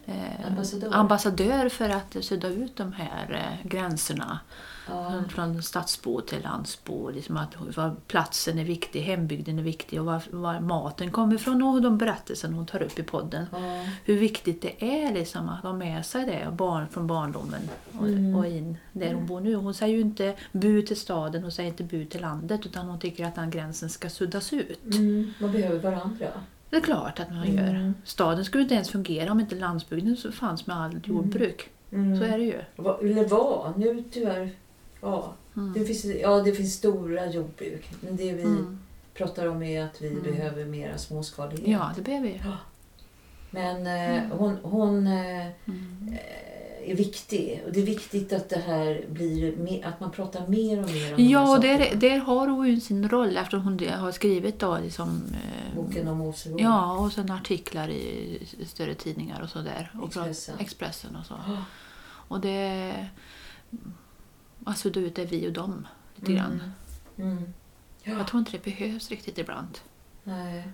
eh, 0.07 0.47
Ambassadör. 0.47 0.91
ambassadör 0.93 1.69
för 1.69 1.89
att 1.89 2.17
sudda 2.21 2.49
ut 2.49 2.77
de 2.77 2.93
här 2.93 3.33
eh, 3.63 3.69
gränserna. 3.69 4.39
Ja. 4.89 5.23
Från 5.29 5.63
stadsbo 5.63 6.21
till 6.21 6.43
landsbo. 6.43 7.11
Liksom 7.11 7.37
att 7.37 7.77
var 7.77 7.97
platsen 8.07 8.59
är 8.59 8.65
viktig, 8.65 9.01
hembygden 9.03 9.59
är 9.59 9.63
viktig 9.63 10.01
och 10.01 10.07
var, 10.07 10.23
var 10.31 10.61
maten 10.61 11.11
kommer 11.11 11.35
ifrån 11.35 11.63
och 11.63 11.83
de 11.83 11.99
berättelser 11.99 12.49
hon 12.49 12.67
tar 12.67 12.83
upp 12.83 12.99
i 12.99 13.03
podden. 13.03 13.47
Ja. 13.53 13.59
Hur 14.05 14.19
viktigt 14.19 14.63
det 14.63 14.85
är 15.07 15.13
liksom 15.15 15.49
att 15.49 15.63
ha 15.63 15.73
med 15.73 16.07
sig 16.07 16.25
det 16.27 16.51
barn 16.53 16.89
från 16.89 17.07
barndomen 17.07 17.61
och, 17.99 18.09
Mm. 18.09 18.35
och 18.37 18.47
in 18.47 18.77
där 18.93 19.15
hon 19.15 19.27
bor 19.27 19.41
nu. 19.41 19.55
Hon 19.55 19.75
säger 19.75 19.95
ju 19.95 20.01
inte 20.01 20.35
bu 20.53 20.83
till 20.83 21.01
staden, 21.01 21.43
hon 21.43 21.53
säger 21.53 21.71
inte 21.71 21.85
bu 21.85 22.05
till 22.05 22.21
landet 22.21 22.67
utan 22.67 22.87
hon 22.87 22.99
tycker 22.99 23.27
att 23.27 23.35
den 23.35 23.51
gränsen 23.51 23.89
ska 23.91 24.11
suddas 24.11 24.53
ut. 24.53 24.85
Mm, 24.85 25.33
man 25.39 25.53
behöver 25.53 25.79
varandra. 25.79 26.27
Det 26.75 26.79
är 26.79 26.83
klart 26.83 27.21
att 27.21 27.31
man 27.31 27.43
Mm. 27.49 27.57
gör. 27.67 27.93
Staden 28.05 28.45
skulle 28.45 28.63
inte 28.63 28.75
ens 28.75 28.91
fungera 28.91 29.33
om 29.33 29.41
inte 29.41 29.55
landsbygden 29.55 30.17
så 30.17 30.33
fanns 30.33 30.67
med 30.67 30.77
allt 30.77 31.09
jordbruk. 31.09 31.69
Mm. 31.93 32.19
Så 32.19 32.25
är 32.25 32.39
det 32.39 32.45
ju. 32.45 32.61
Eller 33.11 33.29
var, 33.29 33.73
nu 33.77 34.05
tyvärr. 34.13 34.51
Ja, 35.01 35.33
Mm. 35.57 35.73
det 35.73 35.85
finns, 35.85 36.05
ja, 36.05 36.41
det 36.41 36.53
finns 36.53 36.75
stora 36.75 37.27
jordbruk. 37.31 37.91
Men 38.01 38.17
det 38.17 38.33
vi 38.33 38.43
Mm. 38.43 38.79
pratar 39.15 39.47
om 39.47 39.63
är 39.63 39.85
att 39.85 40.03
vi 40.03 40.09
Mm. 40.09 40.23
behöver 40.23 40.65
mera 40.65 40.99
småskalighet. 40.99 41.69
Ja, 41.69 41.91
det 41.97 42.03
behöver 42.03 42.29
vi. 42.29 42.41
Men 43.51 43.87
eh, 43.87 44.23
hon, 44.37 44.57
hon 44.63 45.07
eh, 45.07 45.47
Mm. 45.65 46.09
eh, 46.13 46.54
är 46.91 46.95
viktig. 46.95 47.63
Och 47.67 47.73
det 47.73 47.81
är 47.81 47.87
viktigt 47.87 48.33
att 48.33 48.49
det 48.49 48.59
här 48.59 49.05
blir 49.09 49.85
att 49.87 50.01
man 50.01 50.11
pratar 50.11 50.47
mer 50.47 50.83
och 50.85 50.91
mer 50.91 51.15
om 51.15 51.25
Ja, 51.29 51.57
och 51.57 51.61
där, 51.61 51.95
där 51.95 52.19
har 52.19 52.47
hon 52.49 52.81
sin 52.81 53.09
roll 53.09 53.37
eftersom 53.37 53.63
hon 53.65 53.89
har 53.89 54.13
skrivit 54.13 54.59
då 54.59 54.79
liksom, 54.79 55.23
eh, 55.33 55.77
Boken 55.77 56.09
om 56.09 56.21
Osebo. 56.21 56.57
Ja, 56.61 56.93
och 56.99 57.13
sen 57.13 57.31
artiklar 57.31 57.89
i 57.89 58.39
större 58.67 58.95
tidningar 58.95 59.43
och 59.43 59.49
sådär. 59.51 59.91
Och 60.01 60.07
Expressen. 60.09 60.59
Expressen 60.59 61.17
och 61.17 61.27
så. 61.27 61.35
Ja. 61.47 61.65
Och 62.07 62.41
det... 62.41 62.93
Alltså 64.65 64.91
du 64.91 65.01
vet, 65.01 65.15
det 65.15 65.23
är 65.23 65.27
vi 65.27 65.49
och 65.49 65.53
dem 65.53 65.87
lite 66.15 66.33
Mm. 66.33 66.43
grann. 66.45 66.73
Mm. 67.19 67.53
Ja. 68.03 68.13
Jag 68.13 68.27
tror 68.27 68.39
inte 68.41 68.53
det 68.53 68.65
behövs 68.65 69.11
riktigt 69.11 69.39
ibland. 69.39 69.79
Nej. 70.25 70.69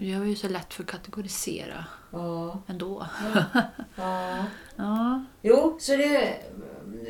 Vi 0.00 0.12
har 0.12 0.24
ju 0.24 0.36
så 0.36 0.48
lätt 0.48 0.74
för 0.74 0.82
att 0.82 0.88
kategorisera 0.90 1.84
Ja. 2.10 2.58
ändå. 2.66 3.06
ja. 3.96 4.44
Ja, 4.76 5.24
Jo, 5.42 5.76
så 5.80 5.92
det, 5.96 6.36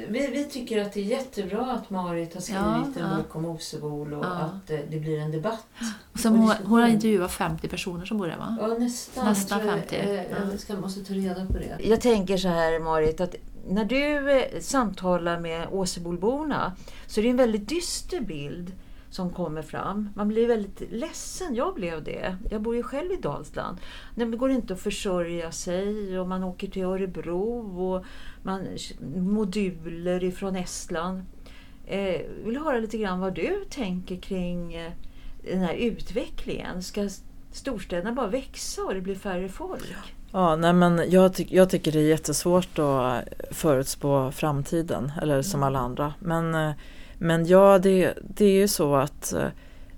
vi, 0.09 0.27
vi 0.27 0.45
tycker 0.45 0.83
att 0.83 0.93
det 0.93 1.01
är 1.01 1.05
jättebra 1.05 1.73
att 1.73 1.91
Marit 1.91 2.35
har 2.35 2.41
skrivit 2.41 2.61
Ja, 2.63 2.85
en 3.03 3.11
ja. 3.11 3.17
bok 3.17 3.37
om 3.37 3.45
Osebol 3.45 4.13
och 4.15 4.25
Ja. 4.25 4.29
att 4.29 4.71
eh, 4.71 4.79
det 4.91 5.01
blir 5.01 5.19
en 5.19 5.31
debatt. 5.33 5.67
och 6.13 6.19
sen 6.21 6.33
Och 6.33 6.39
hon, 6.65 6.81
har 6.81 6.89
intervjuat 6.89 7.33
50 7.33 7.69
personer 7.69 8.05
som 8.05 8.19
bor 8.19 8.27
där 8.27 8.37
va? 8.37 8.57
Ja, 8.61 8.67
nästan. 8.67 9.25
Nästan 9.27 9.59
Jag 9.59 9.67
tror 9.69 9.81
50, 9.81 9.97
Jag, 9.97 10.15
ja. 10.31 10.51
jag 10.51 10.61
ska, 10.61 10.77
måste 10.77 11.05
ta 11.05 11.15
reda 11.15 11.47
på 11.47 11.53
det. 11.53 11.77
Jag 11.83 12.01
tänker 12.01 12.37
så 12.37 12.49
här 12.49 12.81
Marit, 12.81 13.21
att 13.21 13.35
när 13.69 13.85
du 13.85 14.31
eh, 14.41 14.61
samtalar 14.61 15.41
med 15.41 15.69
Åsebolborna 15.71 16.73
så 17.07 17.21
är 17.21 17.25
det 17.25 17.31
en 17.31 17.37
väldigt 17.37 17.69
dyster 17.69 18.21
bild 18.21 18.73
som 19.11 19.31
kommer 19.31 19.63
fram. 19.63 20.09
Man 20.15 20.29
blir 20.29 20.49
väldigt 20.49 20.83
ledsen. 20.93 21.55
Jag 21.55 21.75
blev 21.75 22.05
det. 22.05 22.37
Jag 22.51 22.63
bor 22.63 22.77
ju 22.77 22.83
själv 22.83 23.13
i 23.13 23.17
Dalsland. 23.17 23.79
Det 24.15 24.25
går 24.25 24.51
inte 24.51 24.73
att 24.73 24.81
försörja 24.81 25.53
sig 25.53 26.19
och 26.19 26.29
man 26.29 26.45
åker 26.45 26.69
till 26.69 26.83
Örebro 26.83 27.81
och 27.83 28.05
man 28.43 28.67
moduler 29.17 30.25
ifrån 30.25 30.57
Estland. 30.57 31.23
Eh, 31.87 32.21
vill 32.45 32.57
höra 32.57 32.79
lite 32.79 32.99
grann 32.99 33.21
vad 33.21 33.35
du 33.35 33.65
tänker 33.71 34.17
kring 34.17 34.75
eh, 34.75 34.93
den 35.51 35.59
här 35.61 35.75
utvecklingen. 35.75 36.83
Ska 36.83 37.09
storstäderna 37.53 38.13
bara 38.13 38.27
växa 38.27 38.83
och 38.83 38.95
det 38.95 39.01
blir 39.01 39.15
färre 39.15 39.49
folk? 39.49 39.95
Ja, 40.33 40.57
nej 40.57 40.73
men 40.73 41.11
jag, 41.11 41.35
ty- 41.35 41.47
jag 41.51 41.71
tycker 41.71 41.93
det 41.93 41.99
är 41.99 42.09
jättesvårt 42.09 42.79
att 42.79 43.25
förutspå 43.51 44.33
framtiden, 44.33 45.13
eller 45.23 45.43
som 45.43 45.63
alla 45.63 45.79
andra. 45.79 46.15
Men, 46.21 46.55
eh, 46.55 46.73
men 47.19 47.47
ja, 47.47 47.79
det, 47.79 48.15
det 48.35 48.45
är 48.45 48.61
ju 48.61 48.69
så 48.69 48.97
att, 48.97 49.33
eh, 49.33 49.49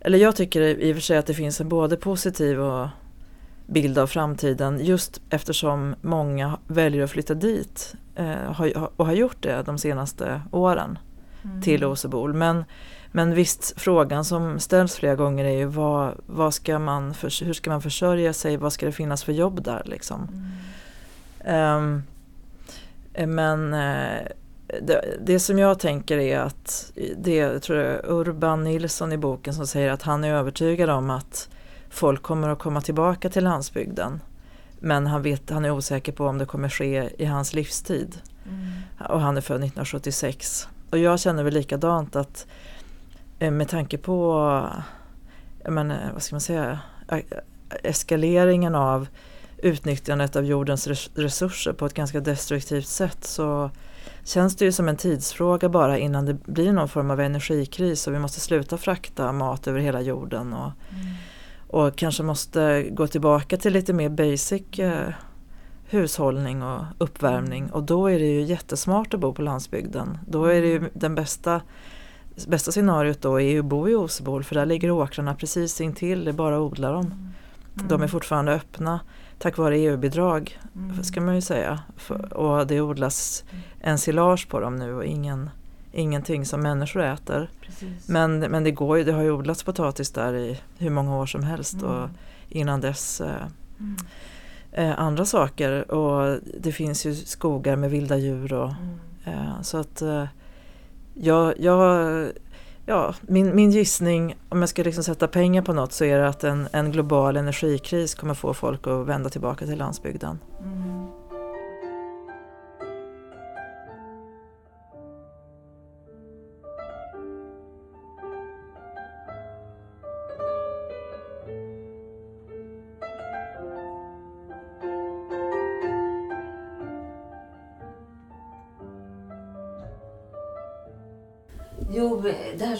eller 0.01 0.19
jag 0.19 0.37
tycker 0.37 0.61
i 0.61 0.93
och 0.93 0.97
för 0.97 1.03
sig 1.03 1.19
att 1.19 1.27
det 1.27 1.35
finns 1.35 1.61
en 1.61 1.69
både 1.69 1.97
positiv 1.97 2.61
och 2.61 2.89
bild 3.67 3.99
av 3.99 4.07
framtiden 4.07 4.85
just 4.85 5.21
eftersom 5.31 5.95
många 6.01 6.59
väljer 6.67 7.05
att 7.05 7.11
flytta 7.11 7.35
dit 7.35 7.95
eh, 8.15 8.61
och 8.97 9.07
har 9.07 9.13
gjort 9.13 9.43
det 9.43 9.63
de 9.63 9.79
senaste 9.79 10.43
åren 10.51 10.99
till 11.63 11.85
Osebol. 11.85 12.35
Men, 12.35 12.65
men 13.13 13.35
visst, 13.35 13.81
frågan 13.81 14.25
som 14.25 14.59
ställs 14.59 14.95
flera 14.95 15.17
gånger 15.17 15.45
är 15.45 15.59
ju 15.59 15.65
vad, 15.65 16.15
vad 16.27 16.55
ska 16.55 16.79
man 16.79 17.15
för, 17.15 17.45
hur 17.45 17.53
ska 17.53 17.71
man 17.71 17.83
försörja 17.83 18.33
sig, 18.33 18.57
vad 18.57 18.73
ska 18.73 18.87
det 18.87 18.93
finnas 18.93 19.25
för 19.25 19.33
jobb 19.33 19.63
där 19.63 19.83
liksom. 19.85 20.47
Ehm, 21.45 22.03
eh, 23.15 23.27
men 23.27 23.75
det, 24.83 25.17
det 25.21 25.41
som 25.41 25.59
jag 25.59 25.79
tänker 25.79 26.19
är 26.19 26.39
att 26.39 26.93
det 27.17 27.35
jag 27.35 27.63
tror 27.63 27.79
jag 27.79 27.87
är 27.87 28.11
Urban 28.11 28.65
Nilsson 28.65 29.13
i 29.13 29.19
boken 29.19 29.55
som 29.55 29.67
säger 29.67 29.91
att 29.91 30.03
han 30.03 30.25
är 30.25 30.35
övertygad 30.35 30.91
om 30.91 31.11
att 31.11 31.49
folk 31.91 32.23
kommer 32.23 32.49
att 32.49 32.59
komma 32.59 32.81
tillbaka 32.81 33.31
till 33.31 33.45
landsbygden. 33.45 34.21
Men 34.81 35.07
han, 35.07 35.23
vet, 35.23 35.51
han 35.51 35.65
är 35.65 35.71
osäker 35.71 36.13
på 36.13 36.27
om 36.27 36.39
det 36.39 36.47
kommer 36.47 36.69
ske 36.69 37.11
i 37.19 37.25
hans 37.25 37.55
livstid. 37.55 38.17
Och 39.09 39.21
han 39.21 39.37
är 39.37 39.41
född 39.41 39.57
1976. 39.57 40.69
Och 40.91 40.99
jag 40.99 41.21
känner 41.21 41.43
väl 41.43 41.55
likadant 41.55 42.17
att 42.17 42.47
eh, 43.39 43.51
med 43.51 43.69
tanke 43.69 43.99
på 43.99 44.67
menar, 45.69 46.11
vad 46.13 46.23
ska 46.23 46.35
man 46.35 46.41
säga, 46.41 46.79
eskaleringen 47.83 48.75
av 48.75 49.09
utnyttjandet 49.59 50.37
av 50.37 50.45
jordens 50.45 50.87
res- 50.87 51.11
resurser 51.15 51.73
på 51.73 51.87
ett 51.87 51.95
ganska 51.95 52.21
destruktivt 52.21 52.87
sätt 52.87 53.25
så 53.25 53.71
känns 54.25 54.57
det 54.57 54.65
ju 54.65 54.73
som 54.73 54.89
en 54.89 54.97
tidsfråga 54.97 55.69
bara 55.69 55.99
innan 55.99 56.27
det 56.27 56.35
blir 56.35 56.73
någon 56.73 56.89
form 56.89 57.11
av 57.11 57.21
energikris 57.21 58.07
och 58.07 58.15
vi 58.15 58.19
måste 58.19 58.41
sluta 58.41 58.79
frakta 58.79 59.33
mat 59.33 59.67
över 59.67 59.81
hela 59.81 60.01
jorden 60.01 60.53
och, 60.53 60.73
och 61.67 61.97
kanske 61.97 62.23
måste 62.23 62.83
gå 62.91 63.07
tillbaka 63.07 63.57
till 63.57 63.73
lite 63.73 63.93
mer 63.93 64.09
basic 64.09 64.79
eh, 64.79 65.09
hushållning 65.89 66.63
och 66.63 66.85
uppvärmning. 66.99 67.71
Och 67.71 67.83
då 67.83 68.07
är 68.07 68.19
det 68.19 68.27
ju 68.27 68.43
jättesmart 68.43 69.15
att 69.15 69.21
bo 69.21 69.35
på 69.35 69.43
landsbygden. 69.43 70.19
Då 70.29 70.45
är 70.45 70.61
det 70.61 70.69
ju 70.69 70.91
den 70.95 71.15
bästa 71.15 71.61
Bästa 72.47 72.73
scenariot 72.73 73.23
då 73.23 73.41
är 73.41 73.59
att 73.59 73.65
bo 73.65 73.89
i 73.89 73.95
Osebol 73.95 74.45
för 74.45 74.55
där 74.55 74.67
ligger 74.67 74.91
åkrarna 74.91 75.35
precis 75.35 75.81
intill, 75.81 76.25
det 76.25 76.31
är 76.31 76.33
bara 76.33 76.57
att 76.57 76.61
odla 76.61 76.93
dem. 76.93 77.33
De 77.75 78.03
är 78.03 78.09
fortfarande 78.09 78.53
öppna 78.53 79.01
tack 79.41 79.59
vare 79.59 79.79
EU-bidrag 79.79 80.59
ska 81.03 81.21
man 81.21 81.35
ju 81.35 81.41
säga. 81.41 81.81
För, 81.97 82.33
och 82.37 82.67
det 82.67 82.81
odlas 82.81 83.45
ensilage 83.81 84.49
på 84.49 84.61
dem 84.61 84.77
nu 84.77 84.95
och 84.95 85.05
ingen, 85.05 85.51
ingenting 85.93 86.47
som 86.47 86.61
människor 86.63 87.03
äter. 87.03 87.51
Precis. 87.61 88.09
Men, 88.09 88.39
men 88.39 88.65
det, 88.65 88.71
går 88.71 88.99
ju, 88.99 89.05
det 89.05 89.13
har 89.13 89.23
ju 89.23 89.31
odlats 89.31 89.63
potatis 89.63 90.11
där 90.11 90.35
i 90.35 90.61
hur 90.79 90.91
många 90.91 91.17
år 91.17 91.27
som 91.27 91.43
helst 91.43 91.75
Mm. 91.75 91.87
och 91.87 92.09
innan 92.49 92.81
dess 92.81 93.21
eh, 93.21 93.47
eh, 94.73 94.99
andra 95.01 95.25
saker. 95.25 95.91
Och 95.91 96.39
det 96.61 96.73
finns 96.73 97.07
ju 97.07 97.15
skogar 97.15 97.77
med 97.77 97.91
vilda 97.91 98.17
djur 98.17 98.53
och 98.53 98.71
Mm. 98.71 98.99
Eh, 99.49 99.63
Så 99.63 99.79
att 99.79 100.03
eh, 100.03 100.25
jag, 101.15 101.55
jag, 101.61 102.27
ja, 102.87 103.15
min, 103.21 103.55
min 103.55 103.71
gissning, 103.71 104.37
om 104.49 104.61
jag 104.61 104.69
ska 104.69 104.83
liksom 104.83 105.05
sätta 105.05 105.29
pengar 105.29 105.63
på 105.63 105.73
något 105.73 105.93
så 105.93 106.05
är 106.05 106.19
det 106.19 106.29
att 106.29 106.45
en, 106.45 106.69
en 106.73 106.93
global 106.93 107.37
energikris 107.37 108.15
kommer 108.15 108.35
få 108.35 108.55
folk 108.55 108.87
att 108.87 109.07
vända 109.07 109.31
tillbaka 109.31 109.67
till 109.67 109.79
landsbygden. 109.79 110.39
Mm. 110.61 111.20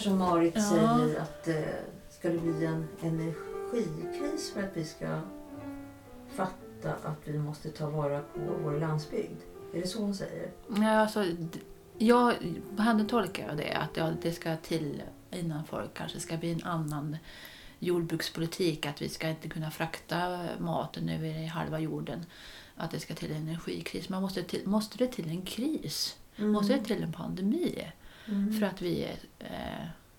Som 0.01 0.17
Marit 0.17 0.53
Ja. 0.55 0.61
säger 0.61 1.19
att 1.19 1.47
eh, 1.47 1.55
ska 2.09 2.29
det 2.29 2.37
bli 2.37 2.65
en 2.65 2.87
energikris 3.01 4.51
för 4.53 4.63
att 4.63 4.77
vi 4.77 4.85
ska 4.85 5.19
fatta 6.29 6.91
att 7.03 7.19
vi 7.23 7.37
måste 7.37 7.69
ta 7.69 7.89
vara 7.89 8.19
på 8.19 8.39
vår 8.63 8.79
landsbygd. 8.79 9.37
Är 9.73 9.81
det 9.81 9.87
så 9.87 9.99
hon 10.01 10.15
säger? 10.15 10.51
Ja, 10.67 10.89
alltså, 10.89 11.25
jag, 11.97 12.35
på 12.77 13.05
tolkar 13.05 13.47
jag 13.47 13.57
det, 13.57 13.73
att 13.73 13.97
ja, 13.97 14.11
det 14.21 14.31
ska 14.31 14.55
till 14.57 15.01
innan 15.31 15.65
folk 15.65 15.93
kanske 15.93 16.19
ska 16.19 16.37
bli 16.37 16.51
en 16.51 16.63
annan 16.63 17.17
jordbrukspolitik, 17.79 18.85
att 18.85 19.01
vi 19.01 19.09
ska 19.09 19.29
inte 19.29 19.49
kunna 19.49 19.71
frakta 19.71 20.39
maten 20.59 21.09
över 21.09 21.47
halva 21.47 21.79
jorden, 21.79 22.25
att 22.75 22.91
det 22.91 22.99
ska 22.99 23.13
till 23.15 23.31
en 23.31 23.37
energikris. 23.37 24.09
Man 24.09 24.21
måste, 24.21 24.43
till, 24.43 24.67
måste 24.67 24.97
det 24.97 25.07
till 25.07 25.29
en 25.29 25.41
kris? 25.41 26.17
Måste 26.35 26.73
det 26.73 26.83
till 26.85 27.03
en 27.03 27.13
pandemi? 27.13 27.91
Mm. 28.31 28.59
För 28.59 28.65
att 28.65 28.81
vi, 28.81 29.07
eh, 29.39 29.47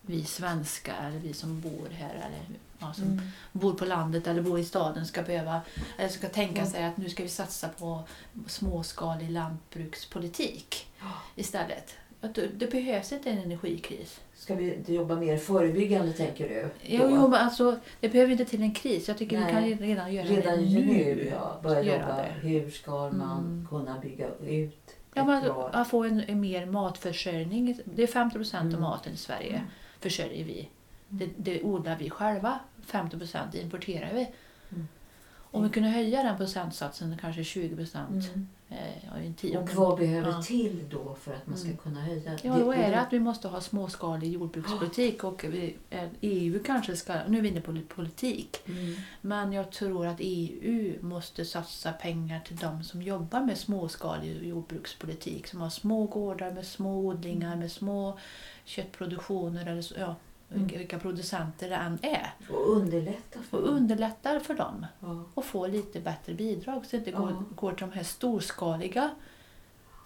vi 0.01 0.23
svenskar, 0.23 1.07
eller 1.09 1.19
vi 1.19 1.33
som 1.33 1.61
bor 1.61 1.87
här, 1.91 2.13
eller 2.13 2.59
ja, 2.79 2.93
som 2.93 3.03
Mm. 3.03 3.19
bor 3.51 3.73
på 3.73 3.85
landet 3.85 4.27
eller 4.27 4.41
bor 4.41 4.59
i 4.59 4.65
staden 4.65 5.05
ska 5.05 5.21
behöva, 5.21 5.61
eller 5.97 6.09
ska 6.09 6.29
tänka 6.29 6.65
sig 6.65 6.83
att 6.83 6.97
nu 6.97 7.09
ska 7.09 7.23
vi 7.23 7.29
satsa 7.29 7.69
på 7.69 8.03
småskalig 8.47 9.31
lantbrukspolitik 9.31 10.87
istället. 11.35 11.95
Att 12.21 12.35
det, 12.35 12.71
behövs 12.71 13.11
inte 13.11 13.29
en 13.29 13.37
energikris. 13.37 14.19
Ska 14.35 14.55
vi 14.55 14.83
jobba 14.87 15.15
mer 15.15 15.37
förebyggande 15.37 16.13
tänker 16.13 16.49
du? 16.49 16.69
Jo, 16.81 17.01
jo, 17.09 17.27
men 17.27 17.33
alltså, 17.33 17.79
det 17.99 18.09
behöver 18.09 18.31
inte 18.31 18.45
till 18.45 18.61
en 18.61 18.73
kris. 18.73 19.07
Jag 19.07 19.17
tycker 19.17 19.39
Nej. 19.39 19.63
vi 19.63 19.77
kan 19.77 19.87
redan 19.87 20.13
göra 20.13 20.25
Redan 20.27 20.57
det 20.57 20.69
nu, 20.69 20.85
nu. 20.85 21.27
ja, 21.31 21.59
börja 21.63 21.83
jobba. 21.99 22.15
det. 22.17 22.47
Hur 22.47 22.71
ska 22.71 22.91
man 22.91 23.39
Mm. 23.39 23.67
kunna 23.69 23.99
bygga 23.99 24.27
ut 24.47 24.89
Ja, 25.15 25.21
ett 25.21 25.27
men, 25.27 25.43
bra... 25.43 25.69
att 25.73 25.87
få 25.89 26.03
en, 26.03 26.19
en 26.19 26.39
mer 26.39 26.65
matförsörjning. 26.65 27.79
Det 27.85 28.03
är 28.03 28.07
50 28.07 28.37
procent 28.37 28.63
Mm. 28.73 28.75
av 28.75 28.81
maten 28.89 29.13
i 29.13 29.17
Sverige 29.17 29.55
Mm. 29.55 29.67
försörjer 29.99 30.45
vi. 30.45 30.69
Det, 31.07 31.29
det 31.37 31.61
odlar 31.63 31.95
vi 31.97 32.09
själva. 32.09 32.59
50 32.85 33.17
procent 33.17 33.55
importerar 33.55 34.13
vi. 34.13 34.27
Mm. 34.71 34.87
Om 35.35 35.63
vi 35.63 35.69
kunde 35.69 35.89
höja 35.89 36.23
den 36.23 36.37
procentsatsen, 36.37 37.17
kanske 37.21 37.43
20 37.43 37.75
procent. 37.75 38.25
Mm. 38.33 38.47
Eh, 38.73 39.57
Och 39.61 39.69
vad 39.69 39.97
behöver 39.99 40.29
Ja. 40.31 40.41
till 40.41 40.85
då 40.89 41.15
för 41.21 41.33
att 41.33 41.47
man 41.47 41.57
ska 41.57 41.67
Mm. 41.67 41.77
kunna 41.77 42.01
höja? 42.01 42.37
Ja, 42.43 42.59
då 42.59 42.71
är 42.71 42.91
det 42.91 42.99
att 43.01 43.13
vi 43.13 43.19
måste 43.19 43.47
ha 43.47 43.61
småskalig 43.61 44.31
jordbrukspolitik 44.33 45.23
och 45.23 45.43
vi, 45.43 45.75
eh, 45.89 46.07
EU 46.21 46.63
kanske 46.63 46.95
ska, 46.95 47.13
nu 47.27 47.37
är 47.37 47.41
vi 47.41 47.47
inne 47.49 47.61
på 47.61 47.77
politik, 47.87 48.57
Mm. 48.65 48.95
men 49.21 49.53
jag 49.53 49.71
tror 49.71 50.07
att 50.07 50.17
EU 50.19 50.95
måste 51.01 51.45
satsa 51.45 51.91
pengar 51.91 52.39
till 52.39 52.55
de 52.57 52.83
som 52.83 53.01
jobbar 53.01 53.41
med 53.41 53.57
småskalig 53.57 54.43
jordbrukspolitik, 54.47 55.47
som 55.47 55.61
har 55.61 55.69
små 55.69 56.05
gårdar 56.05 56.51
med 56.51 56.65
små 56.65 56.97
odlingar, 56.99 57.55
med 57.55 57.71
små 57.71 58.17
köttproduktioner 58.65 59.65
eller 59.65 59.81
så, 59.81 59.95
ja, 59.99 60.15
Mm. 60.55 60.67
vilka 60.67 60.99
producenter 60.99 61.69
det 61.69 61.75
än 61.75 61.99
är. 62.01 62.33
Och 62.49 62.71
underlätta 62.77 63.39
för 63.49 63.57
Och 63.57 63.69
underlättar 63.69 64.39
för 64.39 64.53
dem 64.53 64.85
Ja. 64.99 65.23
och 65.33 65.45
få 65.45 65.67
lite 65.67 65.99
bättre 65.99 66.33
bidrag 66.33 66.85
så 66.85 66.91
det 66.91 66.97
inte 66.97 67.09
Ja. 67.11 67.19
går, 67.19 67.43
går 67.55 67.71
till 67.73 67.87
de 67.87 67.91
här 67.95 68.03
storskaliga 68.03 69.09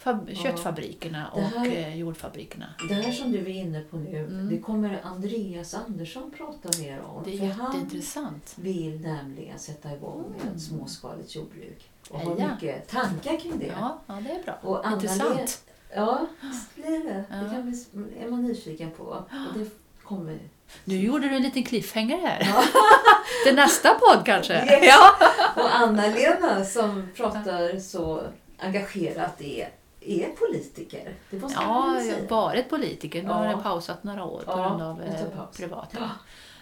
fab- 0.04 0.26
Ja. 0.30 0.36
köttfabrikerna 0.44 1.32
Det 1.36 1.42
här- 1.42 1.62
och 1.62 1.68
eh, 1.68 1.96
jordfabrikerna. 1.98 2.66
Det 2.90 2.94
här 2.94 3.12
som 3.12 3.32
du 3.32 3.38
är 3.40 3.48
inne 3.48 3.82
på 3.82 3.98
nu, 3.98 4.18
Mm. 4.26 4.50
det 4.50 4.58
kommer 4.60 5.00
Andreas 5.04 5.74
Andersson 5.74 6.32
prata 6.38 6.70
mer 6.80 7.02
om. 7.02 7.24
Det 7.24 7.34
är 7.34 7.38
För 7.38 7.46
han 7.48 7.66
jätteintressant. 7.74 8.54
vill 8.58 9.02
nämligen 9.02 9.60
sätta 9.60 9.96
igång 9.96 10.22
med 10.32 10.42
Mm. 10.42 10.54
ett 10.56 10.62
småskaligt 10.62 11.36
jordbruk. 11.36 11.90
Och 12.10 12.20
har 12.20 12.36
Heja. 12.36 12.52
mycket 12.54 12.88
tankar 12.88 13.38
kring 13.40 13.60
det. 13.60 13.66
Ja, 13.80 14.00
ja, 14.08 14.14
det 14.14 14.32
är 14.32 14.44
bra. 14.44 14.54
Och 14.62 14.92
Intressant. 14.94 15.64
Ja, 15.96 16.28
det 16.76 16.82
blir 16.82 17.04
det. 17.04 17.24
Ja. 17.30 17.36
Det 17.36 17.50
kan 17.50 17.62
bli, 17.72 17.86
är 18.24 18.30
man 18.30 18.44
nyfiken 18.44 18.92
på. 18.92 19.04
Och 19.04 19.60
det 19.60 19.70
kommer... 20.08 20.40
Nu 20.84 20.98
gjorde 20.98 21.30
du 21.30 21.36
en 21.36 21.42
liten 21.42 21.64
cliffhanger 21.64 22.18
här. 22.28 22.48
Ja. 22.54 22.64
Till 23.46 23.56
nästa 23.56 23.94
podd 23.94 24.26
kanske? 24.26 24.54
Yes. 24.66 24.86
Ja. 24.88 25.16
Och 25.56 25.76
Anna-Lena 25.76 26.66
som 26.66 27.08
pratar 27.16 27.80
så 27.80 28.22
engagerat 28.58 29.42
är, 29.42 29.70
är 30.02 30.30
politiker. 30.30 31.16
Det 31.30 31.40
måste 31.40 31.66
man 31.66 31.96
ja, 31.96 32.02
jag 32.04 32.16
har 32.16 32.28
varit 32.42 32.70
politiker. 32.70 33.24
Nu 33.24 33.30
har 33.30 33.46
Ja. 33.46 33.52
jag 33.52 33.64
pausat 33.64 34.04
några 34.04 34.24
år 34.24 34.40
på 34.46 34.52
Ja, 34.52 34.70
grund 34.70 34.82
av 34.82 35.02
eh, 35.02 35.46
privata 35.58 35.98
Ja. 36.00 36.10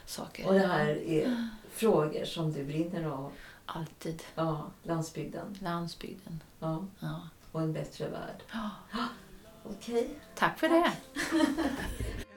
saker. 0.05 0.47
Och 0.47 0.53
det 0.53 0.67
här 0.67 0.87
är 1.07 1.47
frågor 1.73 2.25
som 2.25 2.53
du 2.53 2.63
brinner 2.63 3.05
av. 3.11 3.31
Alltid. 3.65 4.23
Ja, 4.35 4.63
landsbygden. 4.83 5.57
Landsbygden. 5.61 6.43
Ja, 6.59 6.85
Ja. 6.99 7.19
och 7.51 7.61
en 7.61 7.73
bättre 7.73 8.07
värld. 8.07 8.43
Ja. 8.51 8.69
Okej. 9.63 10.09
Tack 10.35 10.59
för 10.59 10.69
det. 10.69 10.91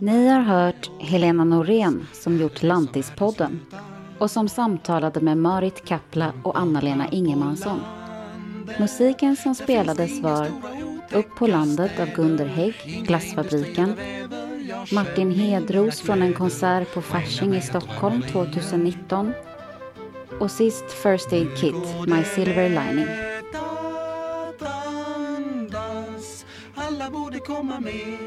Ni 0.00 0.28
har 0.28 0.40
hört 0.40 0.90
Helena 1.00 1.44
Norén 1.44 2.06
som 2.12 2.36
gjort 2.36 2.62
Lantispodden 2.62 3.60
och 4.18 4.30
som 4.30 4.48
samtalade 4.48 5.20
med 5.20 5.38
Marit 5.38 5.84
Kapla 5.84 6.32
och 6.42 6.58
Anna-Lena 6.58 7.08
Ingemansson. 7.08 7.80
Musiken 8.78 9.36
som 9.36 9.54
spelades 9.54 10.20
var 10.20 10.46
Upp 11.12 11.36
på 11.36 11.46
landet 11.46 12.00
av 12.00 12.06
Gunder 12.06 12.46
Hägg, 12.46 13.04
Glassfabriken, 13.06 13.96
Martin 14.92 15.30
Hedros 15.30 16.00
från 16.00 16.22
en 16.22 16.34
konsert 16.34 16.94
på 16.94 17.02
Fasching 17.02 17.54
i 17.54 17.60
Stockholm 17.60 18.22
2019 18.22 19.32
och 20.40 20.50
sist 20.50 20.92
First 20.92 21.32
Aid 21.32 21.56
Kit, 21.56 22.06
My 22.06 22.24
Silver 22.24 22.68
Lining. 22.68 23.33
Komma 27.46 27.80
med 27.80 28.18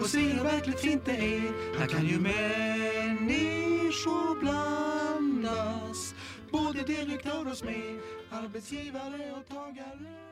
och 0.00 0.06
se 0.06 0.18
hur 0.18 0.44
verkligt 0.44 0.80
fint 0.80 1.04
det 1.04 1.12
är. 1.12 1.78
Här 1.78 1.86
kan 1.86 2.06
ju 2.06 2.20
människor 2.20 3.60
blandas 4.40 6.14
Både 6.50 6.82
direktör 6.82 7.50
och 7.50 7.56
smed, 7.56 8.00
arbetsgivare 8.30 9.32
och 9.32 9.48
tagare. 9.48 10.31